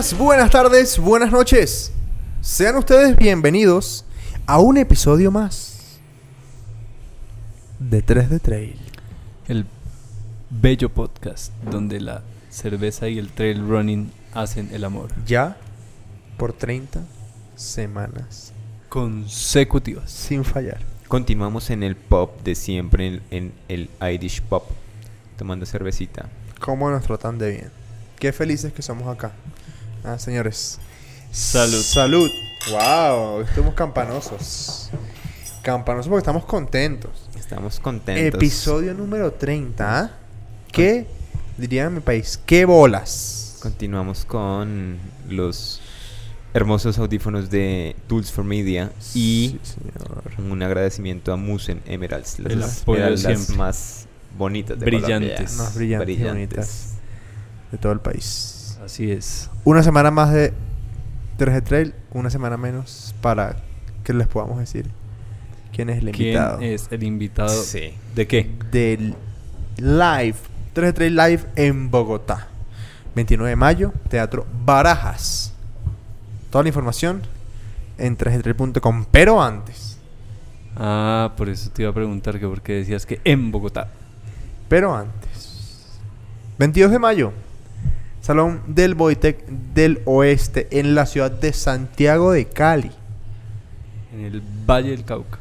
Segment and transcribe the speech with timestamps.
[0.00, 1.92] Días, buenas tardes, buenas noches.
[2.40, 4.06] Sean ustedes bienvenidos
[4.46, 6.00] a un episodio más
[7.78, 8.80] de 3 de Trail.
[9.46, 9.66] El
[10.48, 15.10] bello podcast donde la cerveza y el trail running hacen el amor.
[15.26, 15.58] Ya
[16.38, 17.02] por 30
[17.54, 18.54] semanas
[18.88, 20.10] Consecutivas.
[20.10, 20.78] sin fallar.
[21.08, 24.64] Continuamos en el pop de siempre, en, en el Irish pop,
[25.36, 26.30] tomando cervecita.
[26.58, 27.70] ¿Cómo nos tratan de bien?
[28.18, 29.32] Qué felices que somos acá.
[30.04, 30.78] Ah, señores.
[31.30, 31.82] Salud.
[31.82, 32.30] Salud.
[32.70, 34.90] Wow, estamos campanosos.
[35.62, 37.10] Campanosos porque estamos contentos.
[37.38, 38.34] Estamos contentos.
[38.34, 39.98] Episodio número 30.
[40.00, 40.10] ¿ah?
[40.72, 41.06] ¿Qué
[41.58, 42.40] diría en mi país?
[42.46, 43.58] ¿Qué bolas?
[43.60, 45.80] Continuamos con los
[46.54, 50.22] hermosos audífonos de Tools for Media y Sí, señor.
[50.50, 55.30] un agradecimiento a Musen Emeralds, las esmeraldas más bonitas de Brillantes.
[55.32, 55.64] Colombia.
[55.64, 56.34] Más brillantes, Brillantes.
[56.34, 56.86] bonitas
[57.70, 58.59] de todo el país.
[58.84, 59.50] Así es.
[59.64, 60.52] Una semana más de
[61.36, 63.56] 3 de Trail, una semana menos para
[64.04, 64.86] que les podamos decir
[65.74, 66.60] quién es el ¿Quién invitado.
[66.60, 67.62] es el invitado?
[67.62, 67.94] Sí.
[68.14, 68.50] ¿De qué?
[68.70, 69.14] Del
[69.76, 70.36] live,
[70.72, 72.48] 3 de Trail live en Bogotá.
[73.14, 75.52] 29 de mayo, Teatro Barajas.
[76.50, 77.22] Toda la información
[77.98, 79.88] en 3detrail.com, pero antes,
[80.76, 83.88] Ah, por eso te iba a preguntar que por qué decías que en Bogotá.
[84.68, 85.88] pero antes.
[86.58, 87.32] 22 de mayo,
[88.30, 92.92] Salón del Boitec del Oeste en la ciudad de Santiago de Cali.
[94.14, 95.40] En el Valle del Cauca.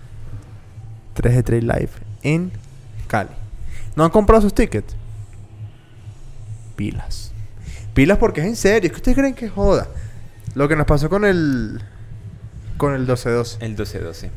[1.14, 1.92] 3 de Trail Live
[2.24, 2.52] en
[3.06, 3.30] Cali.
[3.96, 4.96] ¿No han comprado sus tickets?
[6.76, 7.32] Pilas.
[7.94, 8.88] Pilas porque es en serio.
[8.88, 9.88] Es que ustedes creen que joda.
[10.56, 11.80] Lo que nos pasó con el.
[12.78, 13.58] Con el 12-12.
[13.60, 14.32] El 12-12.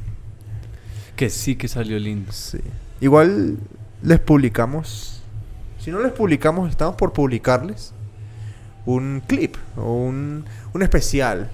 [1.17, 2.31] Que sí que salió lindo.
[2.33, 2.61] Sí.
[3.01, 3.57] Igual
[4.03, 5.23] les publicamos.
[5.79, 7.95] Si no les publicamos, estamos por publicarles
[8.87, 11.51] un clip o un, un especial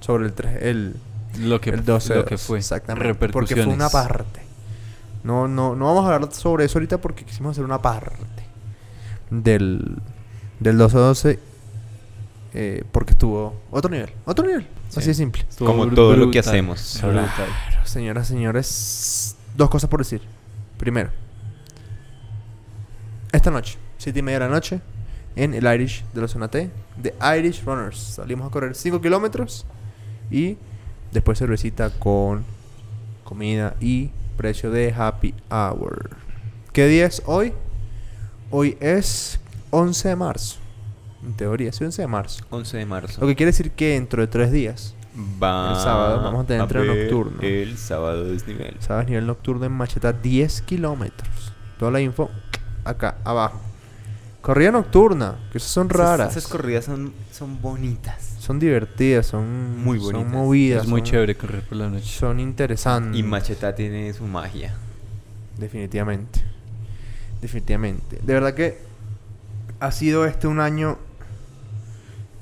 [0.00, 2.58] sobre el, el, Lo que, el 12 lo que fue.
[2.58, 3.28] Exactamente.
[3.28, 4.42] Porque fue una parte.
[5.24, 8.14] No, no, no vamos a hablar sobre eso ahorita porque quisimos hacer una parte
[9.30, 9.98] del,
[10.60, 11.38] del 12-12
[12.54, 14.10] eh, porque estuvo otro nivel.
[14.24, 14.66] Otro nivel.
[14.88, 15.00] Sí.
[15.00, 15.44] Así de simple.
[15.48, 16.98] Estuvo Como todo lo que hacemos.
[17.00, 17.28] Claro,
[17.84, 19.36] señoras, señores.
[19.56, 20.22] Dos cosas por decir.
[20.78, 21.10] Primero,
[23.32, 24.80] esta noche, siete y media de la noche,
[25.38, 27.96] en el Irish de la zona T, de Irish Runners.
[27.96, 29.64] Salimos a correr 5 kilómetros
[30.30, 30.58] y
[31.12, 32.44] después cervecita con
[33.22, 36.10] comida y precio de happy hour.
[36.72, 37.52] ¿Qué día es hoy?
[38.50, 39.38] Hoy es
[39.70, 40.56] 11 de marzo.
[41.24, 42.44] En teoría, es 11 de marzo.
[42.50, 43.20] 11 de marzo.
[43.20, 44.94] Lo que quiere decir que dentro de tres días
[45.42, 47.40] Va El sábado vamos a tener haber nocturno.
[47.42, 48.76] El sábado desnivel.
[48.78, 49.08] ¿Sabes?
[49.08, 51.52] Nivel nocturno en Macheta 10 kilómetros.
[51.78, 52.30] Toda la info
[52.84, 53.67] acá, abajo.
[54.40, 56.36] Corrida nocturna, que esas son Esas- raras.
[56.36, 58.36] Esas, corridas son, son bonitas.
[58.38, 60.32] son divertidas, son Muy Son bonitas.
[60.32, 60.82] movidas.
[60.84, 62.06] Es muy son- chévere correr por la noche.
[62.06, 63.18] Son interesantes.
[63.18, 64.74] Y Macheta tiene su magia.
[65.58, 66.42] Definitivamente.
[67.42, 68.18] Definitivamente.
[68.22, 68.78] De verdad que
[69.80, 70.98] ha sido este un año.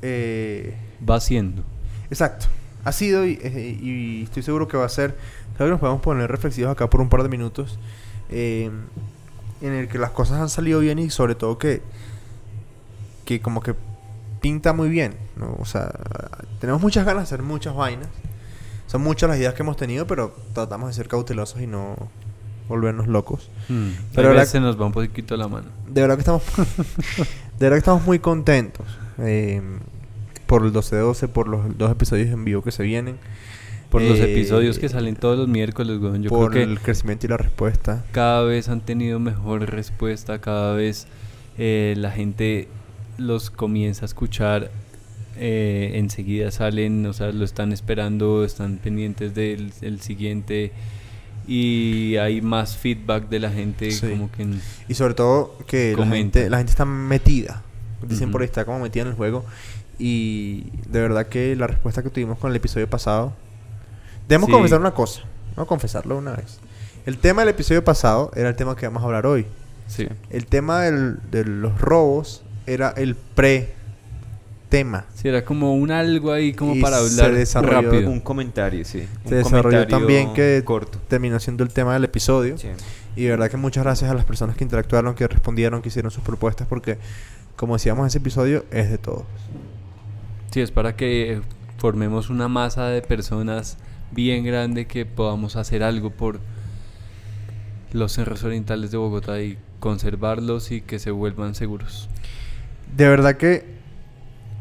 [0.02, 0.76] Eh,
[1.08, 1.62] Va siendo.
[2.10, 2.46] Exacto.
[2.84, 5.16] Ha sido y, eh, y estoy seguro que va a ser.
[5.58, 7.78] Tal vez nos podemos poner reflexivos acá por un par de minutos.
[8.28, 8.70] eh,
[9.60, 11.82] en el que las cosas han salido bien y sobre todo que.
[13.24, 13.74] Que como que
[14.40, 15.14] pinta muy bien.
[15.36, 15.56] ¿no?
[15.58, 15.90] O sea,
[16.60, 18.08] tenemos muchas ganas de hacer muchas vainas.
[18.86, 21.96] Son muchas las ideas que hemos tenido, pero tratamos de ser cautelosos y no
[22.68, 23.50] volvernos locos.
[23.68, 23.88] Mm.
[24.14, 25.66] Pero a la- veces se nos va un poquito la mano.
[25.88, 26.42] De verdad que estamos.
[26.56, 27.24] de
[27.58, 28.86] verdad que estamos muy contentos.
[29.18, 29.60] eh,
[30.46, 33.18] por el 12-12, por los dos episodios en vivo que se vienen.
[34.02, 36.22] Por los Eh, episodios que salen todos los miércoles, weón.
[36.22, 38.04] Yo por creo que el crecimiento y la respuesta.
[38.12, 41.06] cada vez han tenido mejor respuesta, cada vez
[41.58, 42.68] eh, la gente
[43.18, 44.70] los comienza a escuchar,
[45.38, 50.72] eh, enseguida salen, o sea, lo están esperando, están pendientes del el siguiente
[51.48, 54.08] y hay más feedback de la gente Sí.
[54.10, 54.46] como que...
[54.88, 57.62] Y sobre todo que la gente, la gente está metida.
[58.06, 58.42] Dicen por Ujú.
[58.42, 59.44] ahí está como metida en el juego.
[59.98, 63.32] Y de verdad que la respuesta que tuvimos con el episodio pasado.
[64.28, 64.52] Debemos Sí.
[64.52, 65.22] confesar una cosa.
[65.56, 66.58] Vamos a confesarlo una vez.
[67.06, 69.46] El tema del episodio pasado era el tema que vamos a hablar hoy.
[69.86, 70.08] Sí.
[70.30, 75.04] El tema del- de los robos era el pre-tema.
[75.14, 78.10] Sí, era como un algo ahí como Y para se hablar desarrolló rápido.
[78.10, 79.06] Un comentario, sí.
[79.24, 80.98] Un Se desarrolló también que corto.
[81.08, 82.58] terminó siendo el tema del episodio.
[82.58, 82.68] Sí.
[83.14, 86.10] Y de verdad que muchas gracias a las personas que interactuaron, que respondieron, que hicieron
[86.10, 86.98] sus propuestas, porque
[87.54, 89.22] como decíamos en ese episodio, es de todos.
[90.50, 91.40] Sí, es para que
[91.78, 93.78] formemos una masa de personas
[94.12, 96.40] bien grande que podamos hacer algo por
[97.92, 102.08] los cerros orientales de Bogotá y conservarlos y que se vuelvan seguros.
[102.96, 103.76] De verdad que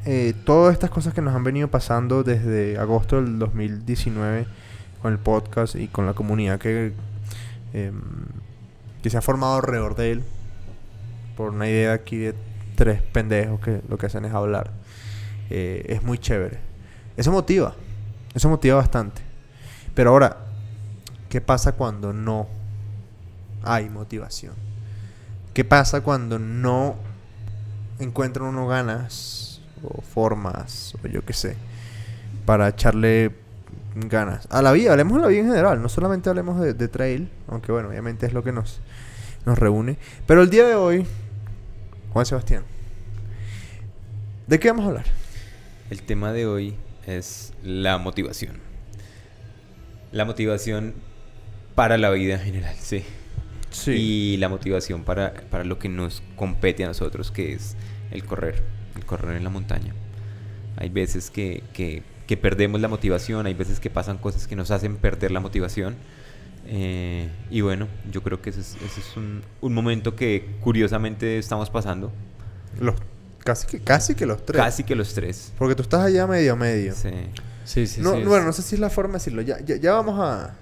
[0.06, 4.46] eh, todas estas cosas que nos han venido pasando desde agosto del 2019
[5.02, 6.94] con el podcast y con la comunidad que,
[7.74, 8.02] em,
[9.02, 10.24] que se ha formado alrededor de él,
[11.36, 12.36] por una idea aquí de
[12.76, 14.72] tres pendejos que lo que hacen es hablar,
[15.50, 16.60] eh, es muy chévere.
[17.18, 17.76] Eso motiva,
[18.34, 19.25] eso motiva bastante.
[19.96, 20.38] Pero ahora,
[21.30, 22.48] ¿qué pasa cuando no
[23.64, 24.54] hay motivación?
[25.54, 26.98] ¿Qué pasa cuando no
[28.00, 31.56] encuentra uno ganas o formas o yo qué sé
[32.46, 33.32] para echarle
[33.96, 34.92] ganas a la vida?
[34.92, 38.26] Hablemos de la vida en general, no solamente hablemos de, de trail, aunque bueno, obviamente
[38.26, 38.82] es lo que nos,
[39.46, 39.98] nos reúne.
[40.28, 41.06] Pero el día de hoy,
[42.12, 42.64] Juan Sebastián,
[44.46, 45.06] ¿de qué vamos a hablar?
[45.90, 46.76] El tema de hoy
[47.08, 48.65] es la motivación.
[50.16, 50.94] La motivación
[51.76, 53.04] para la vida en general, sí.
[53.88, 57.76] Y la motivación para, para lo que nos compete a nosotros, que es
[58.12, 58.64] el correr,
[58.96, 59.94] el correr en la montaña.
[60.78, 64.72] Hay veces que, que, que perdemos la motivación, hay veces que pasan cosas que nos
[64.72, 65.98] hacen perder la motivación.
[66.66, 71.38] Eh, y bueno, yo creo que ese es, ese es un, un, momento que curiosamente
[71.38, 72.14] estamos pasando.
[72.80, 72.96] Los,
[73.44, 74.62] casi, que, casi que los tres.
[74.62, 75.52] Casi que los tres.
[75.58, 76.94] Porque tú estás allá medio a medio.
[76.96, 77.10] Sí.
[77.66, 78.24] Sí, sí, no, sí.
[78.24, 79.42] Bueno, no sé si es la forma de decirlo.
[79.42, 80.56] Ya, ya, ya vamos a,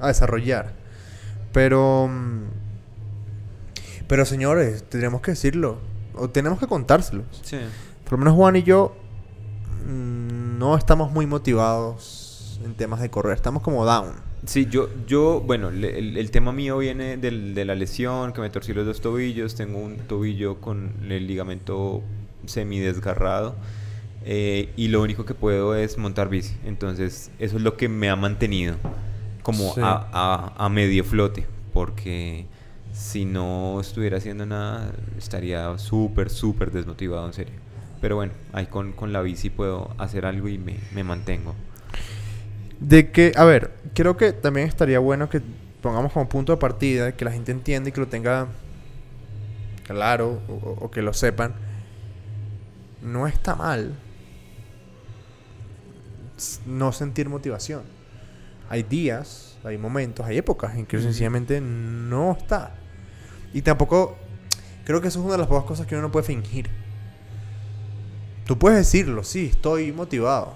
[0.00, 0.72] a desarrollar.
[1.52, 2.08] Pero.
[2.08, 2.42] mm,
[4.08, 5.78] Pero señores, tendríamos que decirlo.
[6.14, 7.24] O tenemos que contárselo.
[7.42, 7.58] Sí.
[8.04, 8.94] Por lo menos Juan y yo
[9.86, 13.34] mm, no estamos muy motivados en temas de correr.
[13.34, 14.12] Estamos como down.
[14.44, 18.40] Sí, yo, yo bueno, le- el, el tema mío viene del- de la lesión, que
[18.40, 22.02] me torcí los dos tobillos, tengo un tobillo con el ligamento
[22.46, 23.54] semidesgarrado
[24.24, 26.56] eh, y lo único que puedo es montar bici.
[26.64, 28.76] Entonces, eso es lo que me ha mantenido
[29.42, 29.80] como Sí.
[29.82, 32.46] a, a- a medio flote, porque
[32.92, 37.54] si no estuviera haciendo nada, estaría súper, súper desmotivado, en serio.
[38.00, 41.54] Pero bueno, ahí con, con la bici puedo hacer algo y me, me mantengo.
[42.80, 45.40] De que, a ver, creo que también estaría bueno que
[45.80, 48.48] pongamos como punto de partida, que la gente entienda y que lo tenga
[49.84, 51.54] claro o, que lo sepan.
[53.02, 53.94] No está mal
[56.66, 57.82] no sentir motivación.
[58.68, 62.74] Hay días, hay momentos, hay épocas en que sencillamente no está.
[63.52, 64.16] Y tampoco,
[64.84, 66.70] creo que eso es una de las pocas cosas que uno no puede fingir.
[68.46, 70.54] Tú puedes decirlo, sí, estoy motivado.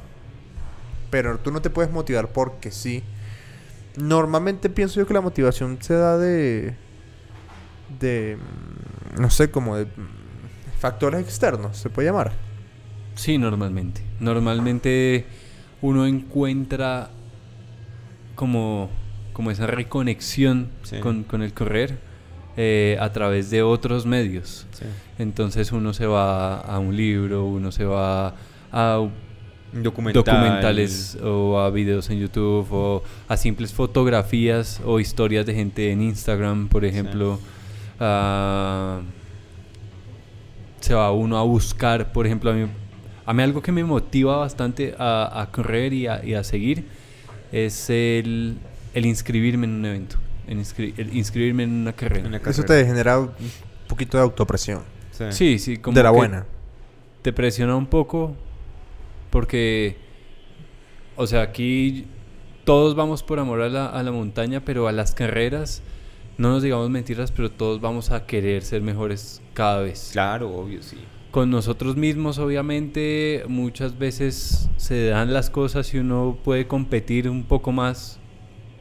[1.11, 3.02] Pero tú no te puedes motivar porque sí.
[3.96, 6.75] Normalmente pienso yo que la motivación se da de.
[8.00, 8.37] de.
[8.37, 9.87] mm, no sé, como de.
[9.87, 12.32] mm, factores externos, se puede llamar.
[13.14, 14.02] Sí, normalmente.
[14.20, 15.26] Normalmente
[15.82, 17.11] uno encuentra
[18.34, 18.90] como,
[19.32, 20.99] como esa reconexión Sí.
[21.00, 21.99] con, con el correr
[22.56, 24.67] eh, a través de otros medios.
[25.19, 28.34] Entonces uno se va a un libro, uno se va
[28.73, 29.06] a
[29.73, 30.25] Documental.
[30.25, 36.00] documentales o a videos en YouTube o a simples fotografías o historias de gente en
[36.00, 37.39] Instagram, por ejemplo.
[38.01, 39.01] Ah,
[40.81, 42.67] se va uno a buscar, por ejemplo, a mí,
[43.27, 46.85] a mí algo que me motiva bastante a, a correr y a, y a seguir
[47.53, 48.56] es el,
[48.95, 50.17] el inscribirme en un evento,
[50.47, 52.41] el, inscri- el inscribirme en una carrera.
[52.47, 53.31] Eso te genera un
[53.89, 54.83] poquito de autopresión.
[55.31, 56.47] Sí, sí, como de la que buena.
[57.23, 58.35] te presiona un poco
[59.31, 59.97] porque,
[61.17, 62.06] o sea, aquí
[62.65, 65.83] todos vamos por amor a la, a la montaña, pero a las carreras,
[66.39, 70.11] no nos digamos mentiras, pero todos vamos a querer ser mejores cada vez.
[70.13, 70.99] Claro, obvio, sí.
[71.36, 77.44] Con nosotros mismos, obviamente, muchas veces se dan las cosas y uno puede competir un
[77.44, 78.19] poco más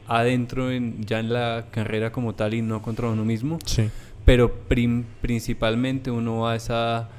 [0.08, 3.90] adentro, en, ya en la carrera como tal y no contra uno mismo Sí.
[4.24, 7.10] pero prim- principalmente uno va a esa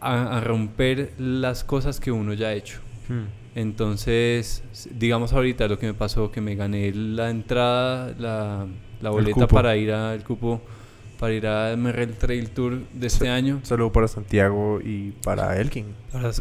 [0.00, 3.26] a, a romper las cosas que uno ya ha hecho Hmm.
[3.54, 8.66] entonces digamos ahorita lo que me pasó que me gané la entrada la,
[9.00, 10.60] la boleta para ir al cupo
[11.18, 15.86] para ir a Merrell Trail Tour de este año Saludo para Santiago y para Elkin.
[16.12, 16.32] para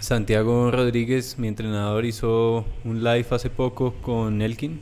[0.00, 4.80] Santiago Rodríguez mi entrenador hizo un live hace poco con Elkin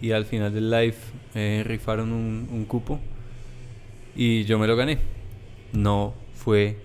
[0.00, 0.96] y al final del live
[1.34, 3.00] eh, rifaron un, un cupo
[4.16, 4.98] y yo me lo gané.
[5.72, 6.78] No fue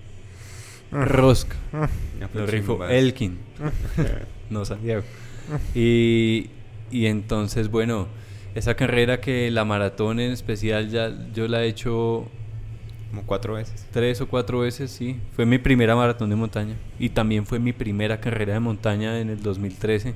[0.90, 1.56] Rosca,
[2.32, 2.84] fue lo rifó.
[2.86, 3.38] Elkin,
[4.50, 5.02] no Santiago.
[5.74, 6.50] Y,
[6.90, 8.06] y entonces, bueno,
[8.54, 12.28] esa carrera que la maratón en especial ya yo la he hecho
[13.10, 13.86] Como cuatro veces.
[13.90, 15.18] tres o cuatro veces, sí.
[15.34, 19.30] Fue mi primera maratón de montaña y también fue mi primera carrera de montaña en
[19.30, 20.14] el 2013.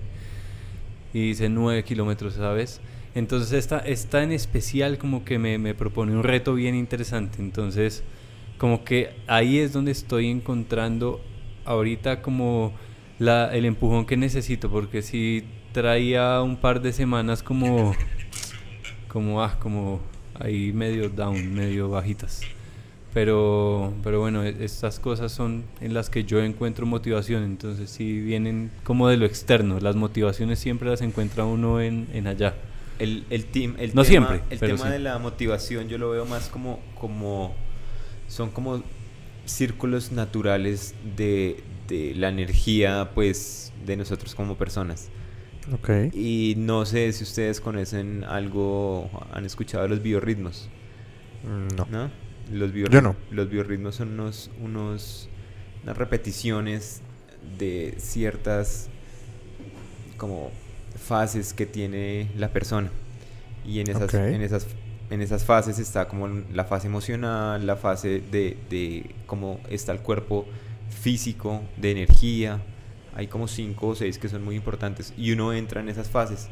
[1.12, 2.80] Y hice nueve kilómetros esa vez.
[3.14, 7.38] Entonces esta, esta en especial como que me, me propone un reto bien interesante.
[7.40, 8.04] Entonces
[8.58, 11.20] como que ahí es donde estoy encontrando
[11.64, 12.72] ahorita como
[13.18, 17.94] la, el empujón que necesito, porque si traía un par de semanas como,
[19.16, 19.98] como, ah, como
[20.38, 22.42] ahí medio down, medio bajitas.
[23.14, 28.20] Pero, pero bueno, e, estas cosas son en las que yo encuentro motivación, entonces si
[28.20, 32.56] vienen como de lo externo, las motivaciones siempre las encuentra uno en, en allá.
[32.98, 34.90] El, el, team, el no tema, siempre, el tema sí.
[34.90, 37.54] de la motivación yo lo veo más como, como
[38.28, 38.82] son como
[39.46, 45.08] círculos naturales de, de la energía pues de nosotros como personas.
[45.72, 46.14] Ok.
[46.14, 50.68] Y no sé si ustedes conocen algo, han escuchado de los biorritmos,
[51.44, 51.86] Mm, No.
[51.90, 52.10] ¿no?
[52.52, 53.14] Los biorri- Yo no.
[53.30, 55.28] Los biorritmos son unos, unos,
[55.82, 57.02] unas repeticiones
[57.58, 58.88] de ciertas
[60.16, 60.50] como
[60.96, 62.90] fases que tiene la persona.
[63.66, 64.66] Y en esas, en esas,
[65.10, 70.00] en esas fases está como la fase emocional, la fase de, de cómo está el
[70.00, 70.46] cuerpo
[70.88, 72.60] físico, de energía.
[73.16, 75.14] Hay como cinco o seis que son muy importantes.
[75.16, 76.48] Y uno entra en esas fases.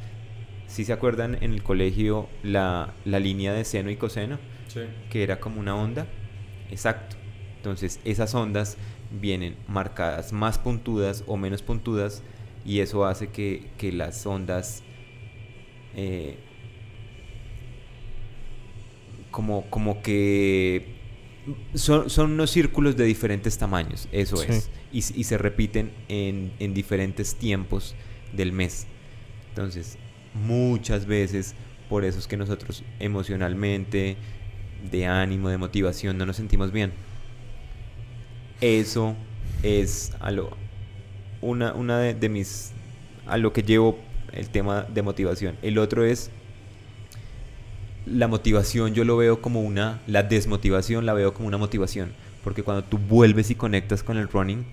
[0.67, 4.39] Si se acuerdan en el colegio la, la línea de seno y coseno,
[5.11, 6.07] que era como una onda.
[6.71, 7.17] Exacto.
[7.57, 8.79] Entonces esas ondas
[9.11, 12.23] vienen marcadas más puntudas o menos puntudas
[12.65, 14.83] y eso hace que, que las ondas
[15.95, 16.39] eh,
[19.31, 20.94] como, como que
[21.75, 24.47] son, son unos círculos de diferentes tamaños, eso Sí.
[24.51, 27.95] es, y, se repiten en, en diferentes tiempos
[28.33, 28.87] del mes.
[29.51, 29.99] Entonces,
[30.35, 31.55] muchas veces,
[31.89, 34.17] por eso es que nosotros emocionalmente,
[34.91, 36.93] de ánimo, de motivación, no nos sentimos bien.
[38.61, 39.17] Eso
[39.63, 40.51] es a lo,
[41.41, 42.73] una, una de, de mis,
[43.27, 43.99] a lo que llevo
[44.33, 45.57] el tema de motivación.
[45.63, 46.31] El otro es
[48.07, 52.13] la motivación, yo lo veo como una, la desmotivación la veo como una motivación.
[52.43, 54.65] Porque cuando tú vuelves y conectas con el running,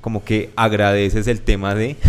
[0.00, 1.96] como que agradeces el tema de...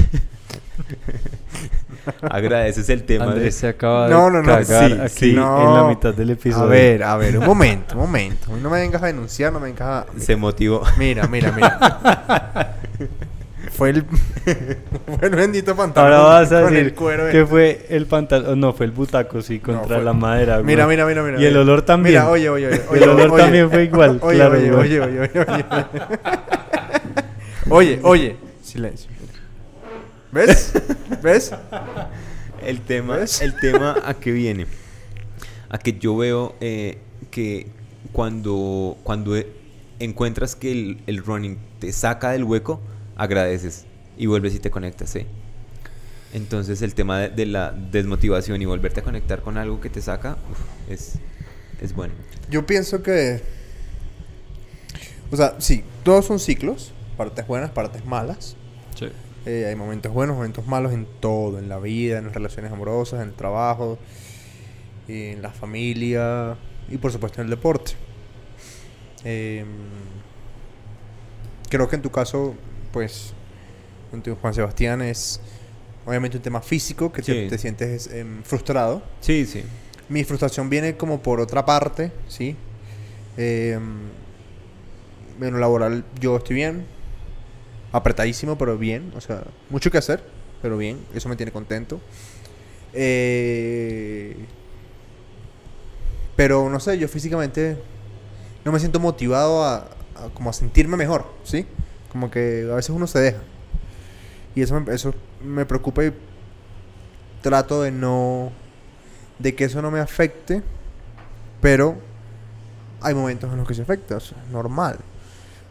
[2.22, 3.52] agradeces el tema Andrés de...
[3.52, 4.48] se acaba No, de no, no.
[4.52, 5.30] cagar Sí, aquí sí.
[5.32, 5.76] en No.
[5.84, 6.64] la mitad del episodio.
[6.66, 8.56] A ver, a ver, un momento, un momento.
[8.58, 10.20] No me vengas a denunciar, no me vengas a...
[10.20, 10.84] Se motivó.
[10.98, 12.78] Mira, mira, mira.
[13.76, 14.06] fue el...
[14.06, 16.14] fue el bendito pantalón.
[16.14, 17.46] Ahora vas a decir cuero que este.
[17.46, 20.56] fue el pantalón, no, fue el butaco, sí, No, contra fue- la madera.
[20.56, 20.66] güey.
[20.66, 21.40] Mira, mira, mira, mira.
[21.42, 22.16] Y el olor también.
[22.16, 22.82] Mira, oye, oye, oye.
[23.04, 23.44] El olor oye.
[23.44, 25.66] también fue igual, Oye, claro, oye, oye, oye, oye, oye.
[27.70, 28.36] Oye, oye.
[28.62, 29.10] Silencio.
[30.32, 30.74] ¿Ves?
[31.24, 31.52] ¿Ves?
[32.64, 33.42] El tema, ¿Ves?
[33.42, 34.68] el tema a qué viene.
[35.70, 37.00] A que yo veo eh,
[37.32, 37.68] que
[38.12, 39.36] cuando, cuando
[40.00, 42.82] encuentras que el, el running te saca del hueco,
[43.16, 43.86] agradeces
[44.18, 45.28] y vuelves y te conectas, ¿eh?
[46.34, 50.02] Entonces el tema de, de la desmotivación y volverte a conectar con algo que te
[50.02, 51.14] saca uf, es,
[51.82, 52.14] es bueno.
[52.50, 53.42] Yo pienso que.
[55.32, 56.94] O sea, sí, todos son ciclos.
[57.18, 58.56] Partes buenas, partes malas.
[58.96, 59.08] Sí.
[59.46, 63.22] Eh, hay momentos buenos, momentos malos en todo, en la vida, en las relaciones amorosas,
[63.22, 64.00] en el trabajo,
[65.08, 66.58] en la familia
[66.90, 67.94] y por supuesto en el deporte.
[69.24, 69.68] Em,
[71.70, 72.56] creo que en tu caso,
[72.96, 73.34] pues,
[74.14, 75.42] en tu Juan Sebastián es
[76.06, 77.50] obviamente un tema físico que te, Sí.
[77.50, 79.04] te sientes em, frustrado.
[79.20, 79.64] Sí, sí.
[80.08, 82.56] Mi frustración viene como por otra parte, ¿sí?
[83.36, 84.10] En
[85.38, 86.86] lo laboral yo estoy bien,
[87.92, 90.24] apretadísimo, pero bien, o sea, mucho que hacer,
[90.62, 92.00] pero bien, eso me tiene contento.
[92.94, 94.38] Eh,
[96.38, 97.78] pero no sé, yo físicamente
[98.64, 99.76] no me siento motivado a,
[100.16, 101.66] a como a sentirme mejor, ¿sí?
[102.16, 103.40] Como que a veces uno se deja.
[104.56, 106.14] Y eso me, eso me preocupa y
[107.42, 108.54] trato de no
[109.38, 110.64] de que eso no me afecte,
[111.60, 111.98] pero
[113.02, 114.98] hay momentos en los que se afecta, o sea, normal.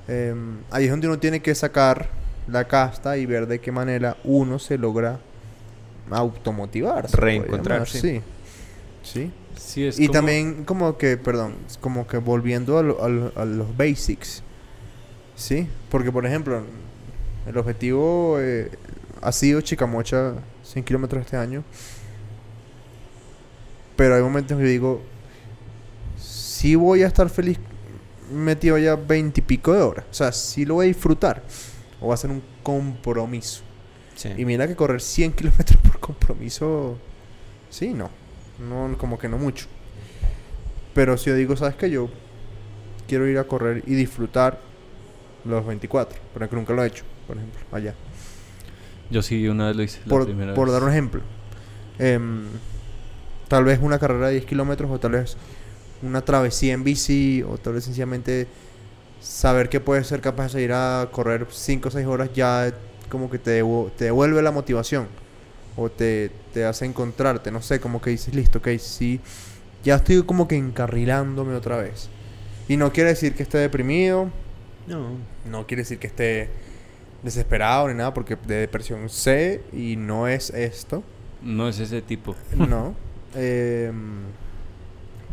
[0.06, 2.10] Em, ahí es donde uno tiene que sacar
[2.46, 5.20] la casta y ver de qué manera uno se logra
[6.10, 7.06] automotivar.
[7.10, 8.00] Reencontrarse.
[8.02, 8.20] Sí.
[9.02, 9.32] Sí.
[9.56, 13.32] Sí, es Y como- también como que, perdón, como que volviendo a, lo- a lo-
[13.34, 14.42] a los basics.
[15.36, 15.68] ¿Sí?
[15.90, 16.62] Porque, por ejemplo,
[17.46, 18.70] el objetivo eh,
[19.20, 21.64] ha sido Chicamocha 100 kilómetros este año.
[23.96, 25.02] Pero hay momentos que digo,
[26.18, 27.58] sí voy a estar feliz
[28.32, 30.04] metido ya 20 y pico de horas.
[30.10, 31.42] O sea, sí lo voy a disfrutar.
[32.00, 33.62] O va a ser un compromiso.
[34.16, 34.30] sí.
[34.36, 36.98] Y mira que correr 100 kilómetros por compromiso,
[37.70, 38.10] sí, no.
[38.58, 38.96] no.
[38.98, 39.66] Como que no mucho.
[40.92, 41.90] Pero si yo digo, ¿sabes qué?
[41.90, 42.08] Yo
[43.08, 44.60] quiero ir a correr y disfrutar
[45.44, 46.18] los 24.
[46.32, 47.94] Pero que nunca lo he hecho, por ejemplo, allá.
[49.10, 50.72] Yo sí una vez lo hice la Por, primera por vez.
[50.74, 51.20] dar un ejemplo.
[51.98, 52.44] Em,
[53.48, 55.36] tal vez una carrera de 10 kilómetros o tal vez
[56.02, 58.48] una travesía en bici o tal vez sencillamente
[59.20, 62.72] saber que puedes ser capaz de salir a correr 5 o 6 horas ya
[63.08, 63.62] como que te,
[63.96, 65.06] te devuelve la motivación
[65.76, 69.20] o te, te hace encontrarte, no sé, como que dices, listo, ok, sí,
[69.84, 72.08] ya estoy como que encarrilándome otra vez.
[72.68, 74.30] Y no quiere decir que esté deprimido,
[74.86, 76.48] no, no quiere decir que esté
[77.22, 81.02] desesperado ni nada, porque de depresión sé y no es esto.
[81.42, 82.34] No es ese tipo.
[82.56, 82.94] No.
[83.36, 84.26] Em,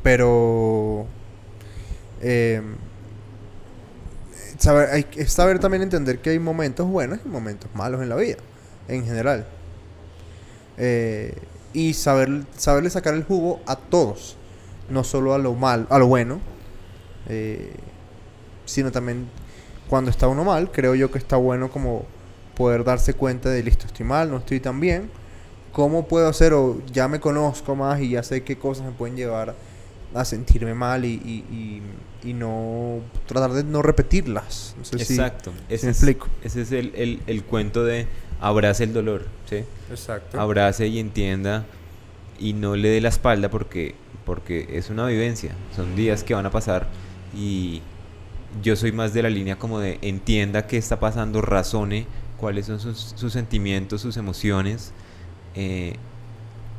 [0.02, 1.06] pero...
[2.20, 2.62] Eh,
[4.58, 8.16] saber, hay que saber también entender que hay momentos buenos y momentos malos en la
[8.16, 8.38] vida,
[8.88, 9.46] en general.
[10.78, 11.36] Eh,
[11.74, 14.36] y saber, saberle sacar el jugo a todos,
[14.90, 16.40] no solo a lo mal, a lo bueno,
[17.30, 17.74] eh,
[18.66, 19.30] sino también
[19.92, 22.06] cuando está uno mal, creo yo que está bueno como
[22.56, 25.10] poder darse cuenta de listo, estoy mal, no estoy tan bien,
[25.74, 26.54] ¿cómo puedo hacer?
[26.54, 29.54] O ya me conozco más y ya sé qué cosas me pueden llevar
[30.14, 31.82] a sentirme mal y,
[32.24, 34.78] y, no tratar de no repetirlas.
[34.94, 35.52] Exacto.
[35.68, 36.02] ese, es,
[36.42, 38.08] ese es el, el, cuento de
[38.40, 39.66] abrace el dolor, ¿sí?
[39.90, 40.40] Exacto.
[40.40, 41.66] Abrace y entienda
[42.40, 45.52] y no le dé la espalda porque, porque es una vivencia.
[45.76, 46.88] Son días que van a pasar
[47.36, 47.82] y
[48.62, 52.06] yo soy más de la línea como de entienda qué está pasando, razone
[52.38, 54.92] cuáles son sus, sentimientos, sus emociones.
[55.56, 55.96] Eh,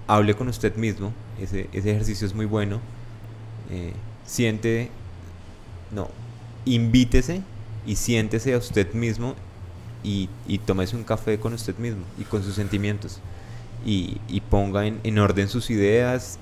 [0.06, 2.80] hable con usted mismo, ese, ese ejercicio es muy bueno
[3.70, 3.92] eh,
[4.26, 4.90] siente,
[5.92, 6.10] no,
[6.64, 7.40] invítese
[7.86, 9.34] y siéntese a usted mismo
[10.04, 13.20] y, y tómese un café con usted mismo y con sus sentimientos
[13.84, 16.38] y, ponga en, orden sus ideas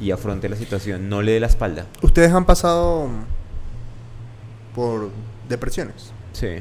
[0.00, 1.86] y afronte la situación, no le dé la espalda.
[2.02, 3.08] ¿Ustedes han pasado
[4.74, 5.10] por
[5.48, 6.12] depresiones?
[6.32, 6.58] Sí.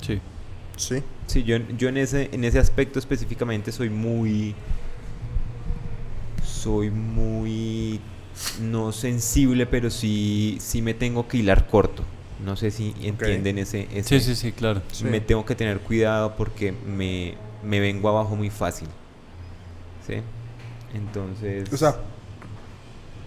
[0.00, 0.20] Sí.
[0.76, 1.02] Sí.
[1.26, 4.54] Sí, yo, yo en, ese, en ese aspecto específicamente soy muy
[6.44, 8.00] soy muy
[8.60, 12.04] no sensible, pero sí, sí me tengo que hilar corto.
[12.44, 14.82] No sé si entienden ese, Sí, sí, sí, claro.
[15.04, 18.88] Me tengo que tener cuidado porque me, me vengo abajo muy fácil.
[20.06, 20.14] ¿Sí?
[20.94, 21.72] Entonces...
[21.72, 21.96] O sea,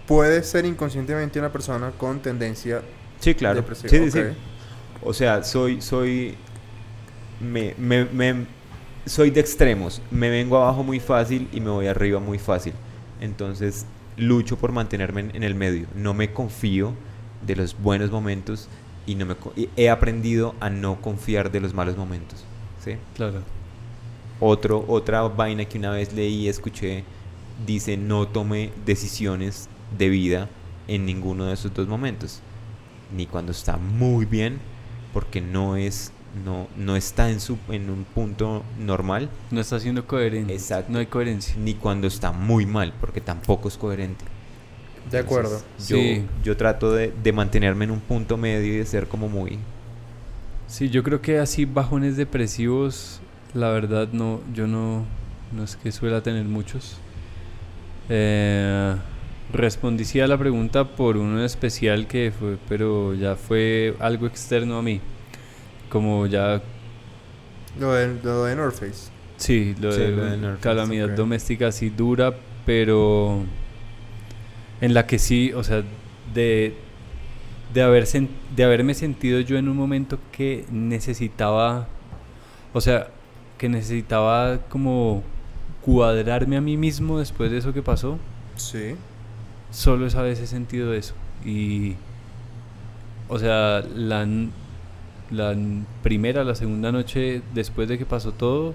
[0.06, 2.82] puede ser inconscientemente una persona con tendencia
[3.20, 3.64] Sí, claro.
[3.74, 4.20] Sí, sí, sí.
[5.02, 5.80] O sea, soy...
[5.80, 6.34] soy
[7.40, 8.46] me, me, me,
[9.04, 10.00] soy de extremos.
[10.10, 12.72] Me vengo abajo muy fácil y me voy arriba muy fácil.
[13.20, 15.86] Entonces lucho por mantenerme en, el medio.
[15.94, 16.94] No me confío
[17.46, 18.68] de los buenos momentos
[19.06, 19.36] y, no me,
[19.76, 22.44] he aprendido a no confiar de los malos momentos.
[22.84, 22.96] ¿sí?
[23.14, 23.42] Claro.
[24.40, 27.04] Otro, otra vaina que una vez leí y escuché
[27.66, 30.48] dice no tome decisiones de vida
[30.88, 32.40] en ninguno de esos dos momentos.
[33.14, 34.58] Ni cuando está muy bien,
[35.12, 36.12] porque no es
[36.44, 39.30] no, no está en, su, en un punto normal.
[39.50, 40.52] No está siendo coherente.
[40.52, 40.92] Exacto.
[40.92, 41.54] No hay coherencia.
[41.56, 44.24] Ni cuando está muy mal, porque tampoco es coherente.
[45.10, 45.62] De acuerdo.
[45.88, 45.98] Yo,
[46.42, 49.58] yo trato de, de, mantenerme en un punto medio y de ser como muy...
[50.66, 53.20] Sí, yo creo que así bajones depresivos,
[53.54, 55.04] la verdad no, yo no,
[55.52, 56.98] no es que suela tener muchos.
[58.08, 58.96] Eh,
[59.52, 64.82] respondí a la pregunta por uno especial que fue, pero ya fue algo externo a
[64.82, 65.00] mí
[65.88, 66.62] como ya...
[67.78, 69.10] Lo de, lo de North Face.
[69.36, 73.44] Sí, lo de, calamidad doméstica sí dura, pero
[74.80, 75.82] en la que sí, o sea,
[76.32, 76.74] de,
[77.74, 81.86] de, haber de haberme sentido yo en un momento que necesitaba,
[82.72, 83.08] o sea,
[83.58, 85.22] que necesitaba como
[85.82, 88.18] cuadrarme a mí mismo después de eso que pasó.
[88.56, 88.96] Sí.
[89.70, 91.14] Solo esa vez he sentido eso.
[91.44, 91.94] Y,
[93.28, 94.26] o sea, la
[95.30, 95.56] la
[96.02, 98.74] primera, la segunda noche después de que pasó todo,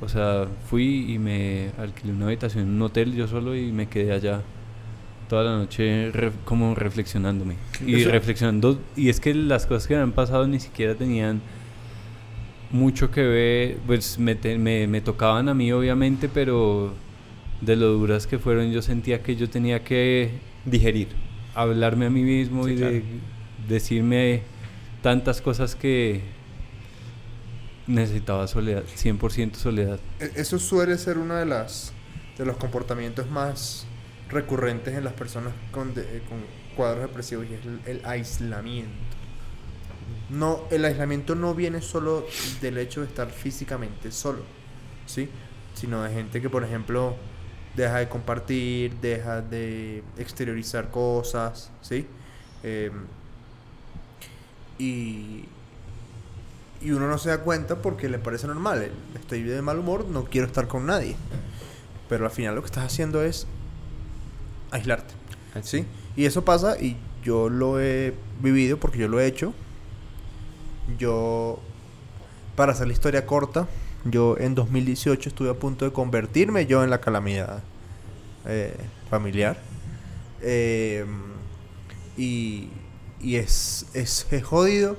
[0.00, 3.88] o sea, fui y me alquilé una habitación en un hotel yo solo y me
[3.88, 4.42] quedé allá
[5.28, 6.12] toda la noche
[6.44, 10.94] como reflexionándome y reflexionando y es que las cosas que me han pasado ni siquiera
[10.94, 11.40] tenían
[12.70, 14.36] mucho que ver pues me,
[14.86, 16.94] me, tocaban a mí obviamente pero
[17.60, 20.30] de lo duras que fueron yo sentía que yo tenía que
[20.64, 21.08] digerir
[21.56, 23.02] hablarme a mí mismo y de
[23.66, 24.42] decirme
[25.02, 26.20] tantas cosas que
[27.86, 29.98] necesitaba soledad, 100% soledad.
[30.20, 31.92] E, eso suele ser uno de las
[32.36, 33.86] de los comportamientos más
[34.28, 36.38] recurrentes en las personas con, eh, con
[36.76, 38.90] cuadros depresivos y es el, aislamiento.
[40.28, 42.26] No, el aislamiento no viene solo
[42.60, 44.42] del hecho de estar físicamente solo,
[45.06, 45.30] ¿sí?
[45.74, 47.16] Sino de gente que, por ejemplo,
[47.76, 52.06] deja de compartir, deja de exteriorizar cosas, ¿sí?
[52.62, 52.90] Eh,
[54.78, 55.44] y,
[56.80, 58.90] y uno no se da cuenta porque le parece normal.
[59.14, 61.16] Estoy de mal humor, no quiero estar con nadie.
[62.08, 63.46] Pero al final lo que estás haciendo es
[64.70, 65.14] aislarte.
[65.62, 65.86] ¿Sí?
[66.16, 69.54] Y eso pasa y yo lo he vivido porque yo lo he hecho.
[70.98, 71.58] Yo,
[72.54, 73.66] para hacer la historia corta,
[74.10, 77.62] yo en 2018 estuve a punto de convertirme yo en la calamidad
[78.46, 78.76] eh,
[79.10, 79.56] familiar.
[80.42, 81.08] Em,
[82.16, 82.68] y,
[83.20, 84.96] y es, es, es jodido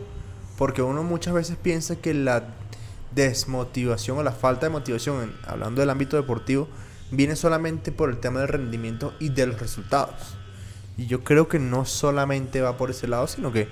[0.57, 2.55] porque uno muchas veces piensa que la
[3.13, 6.67] desmotivación o la falta de motivación, hablando del ámbito deportivo,
[7.11, 10.35] viene solamente por el tema del rendimiento y de los resultados.
[10.97, 13.67] Y yo creo que no solamente va por ese lado, sino que,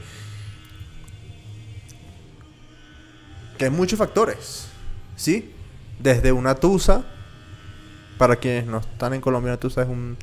[3.57, 4.69] que hay muchos factores.
[5.15, 5.51] ¿Sí?
[5.99, 7.05] Desde una tusa,
[8.17, 10.17] para quienes no están en Colombia, una tusa es un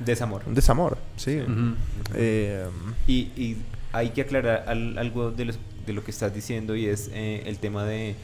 [0.00, 0.42] desamor.
[0.46, 1.42] Un desamor, sí.
[2.14, 2.66] Eh,
[3.06, 3.56] y, y,
[3.92, 5.54] hay que aclarar algo de,
[5.86, 8.14] de, lo que estás diciendo y es eh, el tema de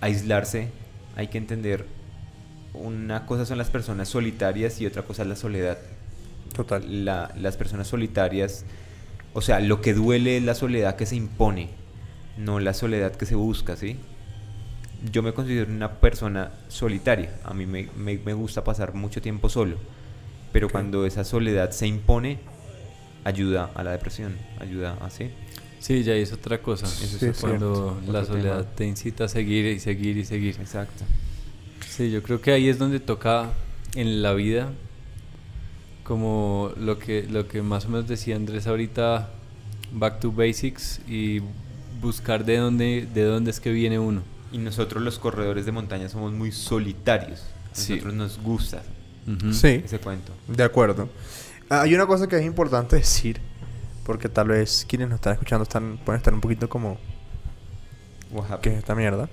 [0.00, 0.68] aislarse.
[1.16, 1.86] Hay que entender,
[2.74, 5.78] una cosa son las personas solitarias y otra cosa es la soledad.
[6.52, 7.04] Total.
[7.04, 8.64] las personas solitarias,
[9.32, 11.70] o sea, lo que duele es la soledad que se impone,
[12.38, 13.96] no la soledad que se busca, ¿sí?
[15.10, 19.76] Yo me considero una persona solitaria, a mí me, me, gusta pasar mucho tiempo solo,
[20.52, 22.38] pero cuando esa soledad se impone,
[23.24, 25.30] ayuda a la depresión, ayuda así.
[25.78, 26.86] Sí, ya es otra cosa.
[26.86, 30.56] Eso es cuando la soledad te incita a seguir y seguir y seguir.
[30.58, 31.04] Exacto.
[31.86, 33.50] Sí, yo creo que ahí es donde toca
[33.94, 34.72] en la vida
[36.04, 39.30] como lo que, lo que más o menos decía Andrés ahorita,
[39.92, 41.40] back to basics y
[42.00, 44.22] buscar de dónde, de dónde es que viene uno.
[44.52, 47.42] Y nosotros los corredores de montaña somos muy solitarios.
[47.70, 48.82] nosotros nos gusta
[49.62, 50.32] ese cuento.
[50.46, 51.08] De acuerdo.
[51.68, 53.40] Ah, hay una cosa que es importante decir,
[54.04, 56.98] porque tal vez quienes nos están escuchando están, pueden estar un poquito como...
[58.60, 59.28] ¿Qué es esta mierda?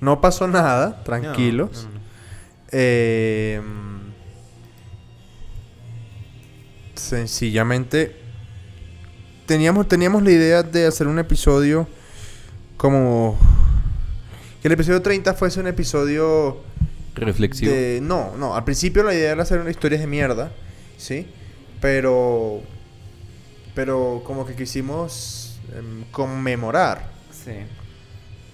[0.00, 1.88] No pasó nada, tranquilos.
[2.70, 3.60] eh,
[6.94, 8.16] sencillamente
[9.46, 11.88] teníamos, teníamos la idea de hacer un episodio
[12.76, 13.38] como...
[14.66, 16.60] Que el episodio 30 fuese un episodio...
[17.14, 17.72] Reflexivo.
[18.02, 20.50] no, no, al principio la idea era hacer una historia de mierda,
[20.96, 21.28] ¿sí?
[21.80, 22.62] Pero...
[23.76, 27.12] Pero como que quisimos em, conmemorar.
[27.30, 27.52] Sí.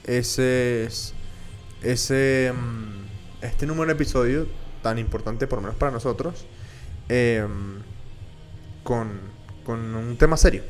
[0.05, 0.91] Ese...
[1.83, 2.49] Ese...
[2.49, 3.07] Em,
[3.41, 4.47] este número de episodio
[4.83, 6.45] tan importante por lo menos para nosotros.
[7.09, 7.43] Eh,
[8.83, 9.19] con,
[9.67, 10.63] un tema serio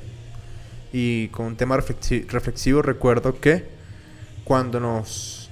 [0.92, 2.80] y con un tema reflexivo.
[2.80, 3.71] Recuerdo que
[4.52, 5.48] cuando nos